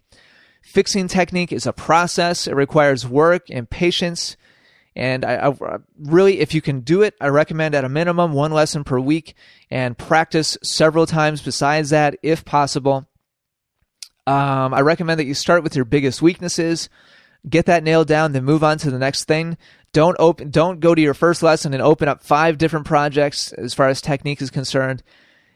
Fixing 0.62 1.08
technique 1.08 1.52
is 1.52 1.66
a 1.66 1.74
process. 1.74 2.48
It 2.48 2.56
requires 2.56 3.08
work 3.08 3.48
and 3.50 3.70
patience. 3.70 4.38
And 4.96 5.26
I, 5.26 5.48
I, 5.48 5.78
really, 5.98 6.40
if 6.40 6.54
you 6.54 6.62
can 6.62 6.82
do 6.82 7.02
it, 7.02 7.16
I 7.20 7.28
recommend 7.28 7.74
at 7.74 7.84
a 7.84 7.90
minimum 7.90 8.34
one 8.34 8.52
lesson 8.52 8.84
per 8.84 9.00
week 9.00 9.36
and 9.72 9.98
practice 9.98 10.58
several 10.64 11.06
times 11.08 11.42
besides 11.42 11.90
that, 11.90 12.18
if 12.22 12.46
possible. 12.46 13.08
Um, 14.28 14.74
I 14.74 14.82
recommend 14.82 15.20
that 15.20 15.26
you 15.26 15.34
start 15.34 15.64
with 15.64 15.76
your 15.76 15.86
biggest 15.86 16.22
weaknesses, 16.22 16.90
get 17.50 17.66
that 17.66 17.84
nailed 17.84 18.08
down, 18.08 18.32
then 18.32 18.46
move 18.46 18.64
on 18.64 18.78
to 18.80 18.92
the 18.92 19.00
next 19.00 19.26
thing. 19.26 19.58
Don't 19.94 20.16
open, 20.20 20.50
don't 20.50 20.80
go 20.80 20.96
to 20.96 21.02
your 21.02 21.14
first 21.14 21.44
lesson 21.44 21.74
and 21.74 21.82
open 21.82 22.08
up 22.08 22.24
five 22.24 22.58
different 22.58 22.86
projects 22.86 23.52
as 23.54 23.74
far 23.74 23.90
as 23.90 24.00
technique 24.02 24.42
is 24.42 24.50
concerned. 24.50 25.04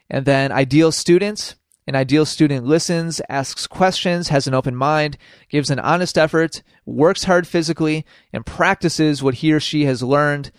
And 0.10 0.26
then 0.26 0.52
ideal 0.52 0.92
students. 0.92 1.56
An 1.88 1.96
ideal 1.96 2.26
student 2.26 2.66
listens, 2.66 3.22
asks 3.30 3.66
questions, 3.66 4.28
has 4.28 4.46
an 4.46 4.54
open 4.54 4.76
mind, 4.76 5.18
gives 5.48 5.70
an 5.70 5.80
honest 5.80 6.18
effort, 6.18 6.62
works 6.86 7.24
hard 7.24 7.48
physically, 7.48 8.06
and 8.34 8.46
practices 8.46 9.24
what 9.24 9.36
he 9.36 9.54
or 9.54 9.62
she 9.62 9.86
has 9.86 10.04
learned 10.04 10.52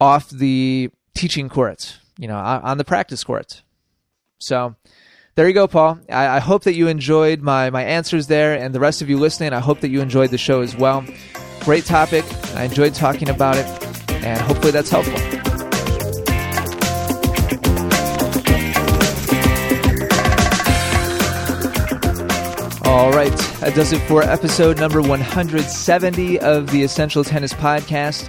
off 0.00 0.30
the 0.30 0.90
teaching 1.14 1.48
courts, 1.48 1.98
you 2.18 2.28
know, 2.28 2.36
on 2.36 2.78
the 2.78 2.84
practice 2.84 3.24
courts. 3.24 3.64
So, 4.38 4.76
there 5.34 5.48
you 5.48 5.54
go, 5.54 5.66
Paul. 5.66 5.98
I, 6.08 6.36
I, 6.36 6.38
hope 6.40 6.64
that 6.64 6.74
you 6.74 6.88
enjoyed 6.88 7.40
my, 7.40 7.70
my 7.70 7.82
answers 7.82 8.26
there, 8.26 8.54
and 8.54 8.74
the 8.74 8.80
rest 8.80 9.02
of 9.02 9.08
you 9.08 9.18
listening, 9.18 9.52
I 9.52 9.60
hope 9.60 9.80
that 9.80 9.88
you 9.88 10.00
enjoyed 10.00 10.30
the 10.30 10.38
show 10.38 10.60
as 10.60 10.76
well. 10.76 11.04
Great 11.60 11.84
topic. 11.84 12.24
I 12.54 12.64
enjoyed 12.64 12.94
talking 12.94 13.28
about 13.28 13.56
it, 13.56 13.66
and 14.10 14.40
hopefully 14.40 14.72
that's 14.72 14.90
helpful. 14.90 15.41
Right, 23.28 23.38
that 23.60 23.74
does 23.76 23.92
it 23.92 24.00
for 24.08 24.24
episode 24.24 24.80
number 24.80 25.00
170 25.00 26.40
of 26.40 26.68
the 26.72 26.82
Essential 26.82 27.22
Tennis 27.22 27.52
Podcast. 27.52 28.28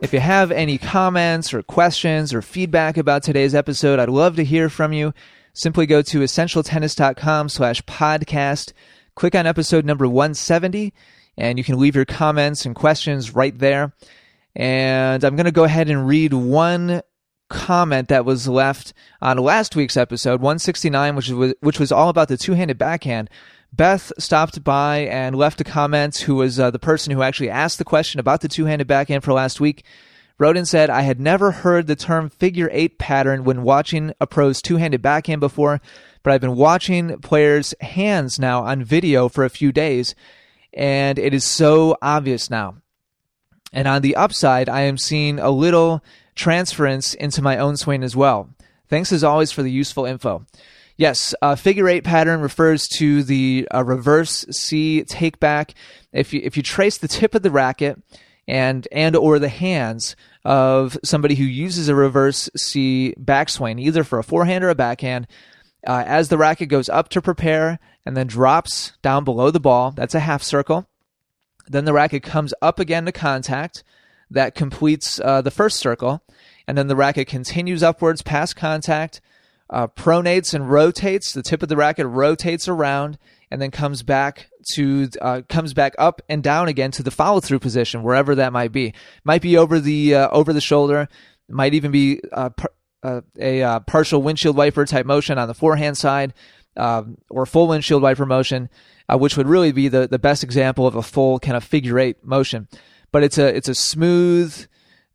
If 0.00 0.12
you 0.12 0.20
have 0.20 0.52
any 0.52 0.78
comments 0.78 1.52
or 1.52 1.64
questions 1.64 2.32
or 2.32 2.40
feedback 2.40 2.96
about 2.96 3.24
today's 3.24 3.52
episode, 3.52 3.98
I'd 3.98 4.08
love 4.08 4.36
to 4.36 4.44
hear 4.44 4.68
from 4.68 4.92
you. 4.92 5.12
Simply 5.54 5.86
go 5.86 6.02
to 6.02 6.20
essentialtennis.com 6.20 7.48
slash 7.48 7.82
podcast, 7.82 8.72
click 9.16 9.34
on 9.34 9.44
episode 9.44 9.84
number 9.84 10.06
170, 10.06 10.94
and 11.36 11.58
you 11.58 11.64
can 11.64 11.76
leave 11.76 11.96
your 11.96 12.04
comments 12.04 12.64
and 12.64 12.76
questions 12.76 13.34
right 13.34 13.58
there. 13.58 13.92
And 14.54 15.24
I'm 15.24 15.34
going 15.34 15.46
to 15.46 15.52
go 15.52 15.64
ahead 15.64 15.90
and 15.90 16.06
read 16.06 16.32
one 16.32 17.02
comment 17.50 18.08
that 18.08 18.24
was 18.24 18.46
left 18.46 18.92
on 19.20 19.38
last 19.38 19.74
week's 19.74 19.96
episode 19.96 20.42
169 20.42 21.16
which 21.16 21.30
was 21.30 21.54
which 21.60 21.80
was 21.80 21.90
all 21.90 22.10
about 22.10 22.28
the 22.28 22.36
two-handed 22.36 22.76
backhand 22.76 23.30
beth 23.72 24.12
stopped 24.18 24.64
by 24.64 24.98
and 24.98 25.36
left 25.36 25.60
a 25.60 25.64
comment 25.64 26.16
who 26.18 26.36
was 26.36 26.58
uh, 26.58 26.70
the 26.70 26.78
person 26.78 27.12
who 27.12 27.22
actually 27.22 27.50
asked 27.50 27.78
the 27.78 27.84
question 27.84 28.18
about 28.18 28.40
the 28.40 28.48
two-handed 28.48 28.86
backhand 28.86 29.22
for 29.22 29.32
last 29.32 29.60
week 29.60 29.84
Roden 30.38 30.66
said, 30.66 30.88
I 30.88 31.00
had 31.00 31.18
never 31.18 31.50
heard 31.50 31.88
the 31.88 31.96
term 31.96 32.30
figure 32.30 32.70
eight 32.72 32.98
pattern 32.98 33.42
when 33.42 33.64
watching 33.64 34.12
a 34.20 34.26
pro's 34.26 34.62
two 34.62 34.76
handed 34.76 35.02
backhand 35.02 35.40
before, 35.40 35.80
but 36.22 36.32
I've 36.32 36.40
been 36.40 36.54
watching 36.54 37.18
players' 37.18 37.74
hands 37.80 38.38
now 38.38 38.62
on 38.62 38.84
video 38.84 39.28
for 39.28 39.44
a 39.44 39.50
few 39.50 39.72
days, 39.72 40.14
and 40.72 41.18
it 41.18 41.34
is 41.34 41.42
so 41.42 41.96
obvious 42.00 42.50
now. 42.50 42.76
And 43.72 43.88
on 43.88 44.00
the 44.00 44.14
upside, 44.14 44.68
I 44.68 44.82
am 44.82 44.96
seeing 44.96 45.40
a 45.40 45.50
little 45.50 46.04
transference 46.36 47.14
into 47.14 47.42
my 47.42 47.58
own 47.58 47.76
swing 47.76 48.04
as 48.04 48.14
well. 48.14 48.48
Thanks 48.88 49.12
as 49.12 49.24
always 49.24 49.50
for 49.50 49.64
the 49.64 49.72
useful 49.72 50.04
info. 50.04 50.46
Yes, 50.98 51.32
uh, 51.40 51.54
figure 51.54 51.88
eight 51.88 52.02
pattern 52.02 52.40
refers 52.40 52.88
to 52.98 53.22
the 53.22 53.68
uh, 53.72 53.84
reverse 53.84 54.44
C 54.50 55.04
take 55.04 55.38
back. 55.38 55.74
If 56.12 56.34
you 56.34 56.40
if 56.42 56.56
you 56.56 56.62
trace 56.62 56.98
the 56.98 57.06
tip 57.06 57.36
of 57.36 57.42
the 57.42 57.52
racket 57.52 58.02
and 58.48 58.86
and 58.90 59.14
or 59.14 59.38
the 59.38 59.48
hands 59.48 60.16
of 60.44 60.98
somebody 61.04 61.36
who 61.36 61.44
uses 61.44 61.88
a 61.88 61.94
reverse 61.94 62.50
C 62.56 63.14
backswing, 63.16 63.80
either 63.80 64.02
for 64.02 64.18
a 64.18 64.24
forehand 64.24 64.64
or 64.64 64.70
a 64.70 64.74
backhand. 64.74 65.28
Uh, 65.86 66.02
as 66.04 66.28
the 66.28 66.36
racket 66.36 66.68
goes 66.68 66.88
up 66.88 67.08
to 67.10 67.22
prepare 67.22 67.78
and 68.04 68.16
then 68.16 68.26
drops 68.26 68.94
down 69.00 69.22
below 69.22 69.52
the 69.52 69.60
ball, 69.60 69.92
that's 69.92 70.16
a 70.16 70.20
half 70.20 70.42
circle. 70.42 70.88
Then 71.68 71.84
the 71.84 71.92
racket 71.92 72.24
comes 72.24 72.52
up 72.60 72.80
again 72.80 73.04
to 73.04 73.12
contact. 73.12 73.84
That 74.30 74.56
completes 74.56 75.20
uh, 75.20 75.42
the 75.42 75.52
first 75.52 75.78
circle. 75.78 76.22
And 76.66 76.76
then 76.76 76.88
the 76.88 76.96
racket 76.96 77.28
continues 77.28 77.82
upwards 77.84 78.22
past 78.22 78.56
contact, 78.56 79.20
uh, 79.70 79.88
pronates 79.88 80.54
and 80.54 80.70
rotates. 80.70 81.32
The 81.32 81.42
tip 81.42 81.62
of 81.62 81.68
the 81.68 81.76
racket 81.76 82.06
rotates 82.06 82.68
around 82.68 83.18
and 83.50 83.60
then 83.60 83.70
comes 83.70 84.02
back 84.02 84.50
to 84.74 85.08
uh, 85.20 85.42
comes 85.48 85.74
back 85.74 85.94
up 85.98 86.20
and 86.28 86.42
down 86.42 86.68
again 86.68 86.90
to 86.92 87.02
the 87.02 87.10
follow 87.10 87.40
through 87.40 87.58
position 87.58 88.02
wherever 88.02 88.34
that 88.34 88.52
might 88.52 88.72
be. 88.72 88.94
Might 89.24 89.42
be 89.42 89.56
over 89.56 89.80
the 89.80 90.14
uh, 90.14 90.28
over 90.30 90.52
the 90.52 90.60
shoulder. 90.60 91.08
Might 91.48 91.74
even 91.74 91.90
be 91.90 92.20
uh, 92.32 92.50
par- 92.50 92.72
uh, 93.02 93.20
a 93.38 93.62
uh, 93.62 93.80
partial 93.80 94.22
windshield 94.22 94.56
wiper 94.56 94.84
type 94.84 95.06
motion 95.06 95.38
on 95.38 95.48
the 95.48 95.54
forehand 95.54 95.96
side, 95.96 96.34
um, 96.76 97.16
or 97.30 97.46
full 97.46 97.68
windshield 97.68 98.02
wiper 98.02 98.26
motion, 98.26 98.68
which 99.10 99.36
would 99.36 99.46
really 99.46 99.72
be 99.72 99.88
the 99.88 100.06
the 100.06 100.18
best 100.18 100.44
example 100.44 100.86
of 100.86 100.94
a 100.94 101.02
full 101.02 101.38
kind 101.38 101.56
of 101.56 101.64
figure 101.64 101.98
eight 101.98 102.22
motion. 102.24 102.68
But 103.12 103.22
it's 103.22 103.38
a 103.38 103.54
it's 103.54 103.68
a 103.68 103.74
smooth 103.74 104.66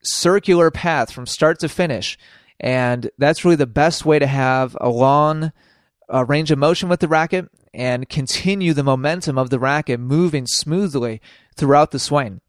circular 0.01 0.71
path 0.71 1.11
from 1.11 1.25
start 1.25 1.59
to 1.59 1.69
finish, 1.69 2.17
and 2.59 3.09
that's 3.17 3.43
really 3.43 3.55
the 3.55 3.67
best 3.67 4.05
way 4.05 4.19
to 4.19 4.27
have 4.27 4.77
a 4.79 4.89
long 4.89 5.51
range 6.27 6.51
of 6.51 6.59
motion 6.59 6.89
with 6.89 6.99
the 6.99 7.07
racket 7.07 7.49
and 7.73 8.07
continue 8.07 8.73
the 8.73 8.83
momentum 8.83 9.37
of 9.37 9.49
the 9.49 9.59
racket 9.59 9.99
moving 9.99 10.45
smoothly 10.45 11.21
throughout 11.55 11.91
the 11.91 11.99
swing. 11.99 12.41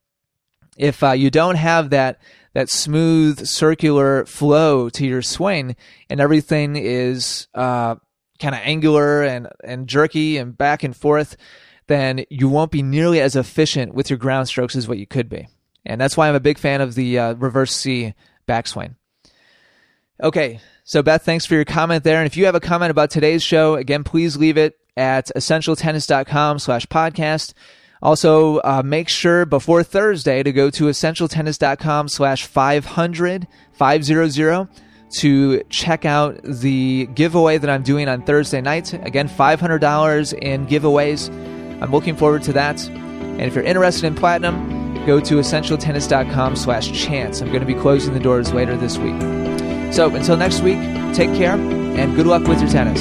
If 0.77 1.03
uh, 1.03 1.13
you 1.13 1.31
don't 1.31 1.57
have 1.57 1.91
that 1.91 2.21
that 2.53 2.71
smooth 2.71 3.47
circular 3.47 4.25
flow 4.27 4.89
to 4.89 5.07
your 5.07 5.23
swing 5.23 5.75
and 6.09 6.21
everything 6.21 6.77
is 6.77 7.49
uh, 7.55 7.97
kind 8.39 8.55
of 8.55 8.61
angular 8.63 9.25
and, 9.25 9.49
and 9.65 9.89
jerky 9.89 10.37
and 10.37 10.57
back 10.57 10.85
and 10.85 10.97
forth, 10.97 11.37
then 11.89 12.25
you 12.31 12.49
won't 12.49 12.71
be 12.71 12.83
nearly 12.83 13.21
as 13.21 13.35
efficient 13.35 13.93
with 13.93 14.09
your 14.09 14.19
ground 14.19 14.47
strokes 14.47 14.77
as 14.77 14.87
what 14.87 14.99
you 14.99 15.07
could 15.07 15.29
be. 15.29 15.49
And 15.85 16.01
that's 16.01 16.17
why 16.17 16.29
I'm 16.29 16.35
a 16.37 16.41
big 16.41 16.59
fan 16.59 16.81
of 16.81 16.95
the 16.95 17.19
uh, 17.19 17.35
reverse 17.35 17.75
C 17.75 18.15
backswing. 18.47 18.95
Okay, 20.23 20.61
so 20.85 21.03
Beth, 21.03 21.25
thanks 21.25 21.45
for 21.45 21.55
your 21.55 21.65
comment 21.65 22.05
there. 22.05 22.19
And 22.19 22.27
if 22.27 22.37
you 22.37 22.45
have 22.47 22.55
a 22.55 22.61
comment 22.61 22.91
about 22.91 23.11
today's 23.11 23.43
show, 23.43 23.75
again, 23.75 24.05
please 24.05 24.37
leave 24.37 24.57
it 24.57 24.79
at 24.97 25.31
essentialtennis.com 25.35 26.59
slash 26.59 26.87
podcast. 26.87 27.53
Also, 28.03 28.59
uh, 28.59 28.83
make 28.85 29.09
sure 29.09 29.47
before 29.47 29.83
Thursday 29.83 30.43
to 30.43 30.53
go 30.53 30.71
to 30.71 30.85
essentialtennis.com 30.85 32.09
slash 32.09 32.45
500, 32.47 33.49
500 33.73 34.69
to 35.21 35.63
check 35.71 36.05
out 36.05 36.41
the 36.43 37.07
giveaway 37.15 37.57
that 37.57 37.71
I'm 37.71 37.83
doing 37.83 38.09
on 38.09 38.23
Thursday 38.23 38.61
night. 38.61 38.93
Again, 38.93 39.29
$500 39.29 40.33
in 40.35 40.67
giveaways. 40.67 41.31
I'm 41.83 41.91
looking 41.91 42.17
forward 42.17 42.43
to 42.45 42.53
that. 42.53 42.85
And 42.89 43.43
if 43.43 43.55
you're 43.55 43.65
interested 43.65 44.07
in 44.07 44.15
platinum, 44.15 45.07
go 45.07 45.21
to 45.21 45.37
essentialtennis.com 45.37 46.57
slash 46.57 46.93
chance. 46.93 47.41
I'm 47.41 47.49
going 47.49 47.61
to 47.61 47.67
be 47.67 47.75
closing 47.75 48.13
the 48.13 48.21
doors 48.21 48.53
later 48.53 48.77
this 48.77 48.99
week. 48.99 49.54
So 49.95 50.13
until 50.13 50.37
next 50.37 50.61
week, 50.63 50.81
take 51.15 51.33
care 51.35 51.53
and 51.53 52.17
good 52.17 52.27
luck 52.27 52.49
with 52.49 52.61
your 52.61 52.69
tennis. 52.69 53.01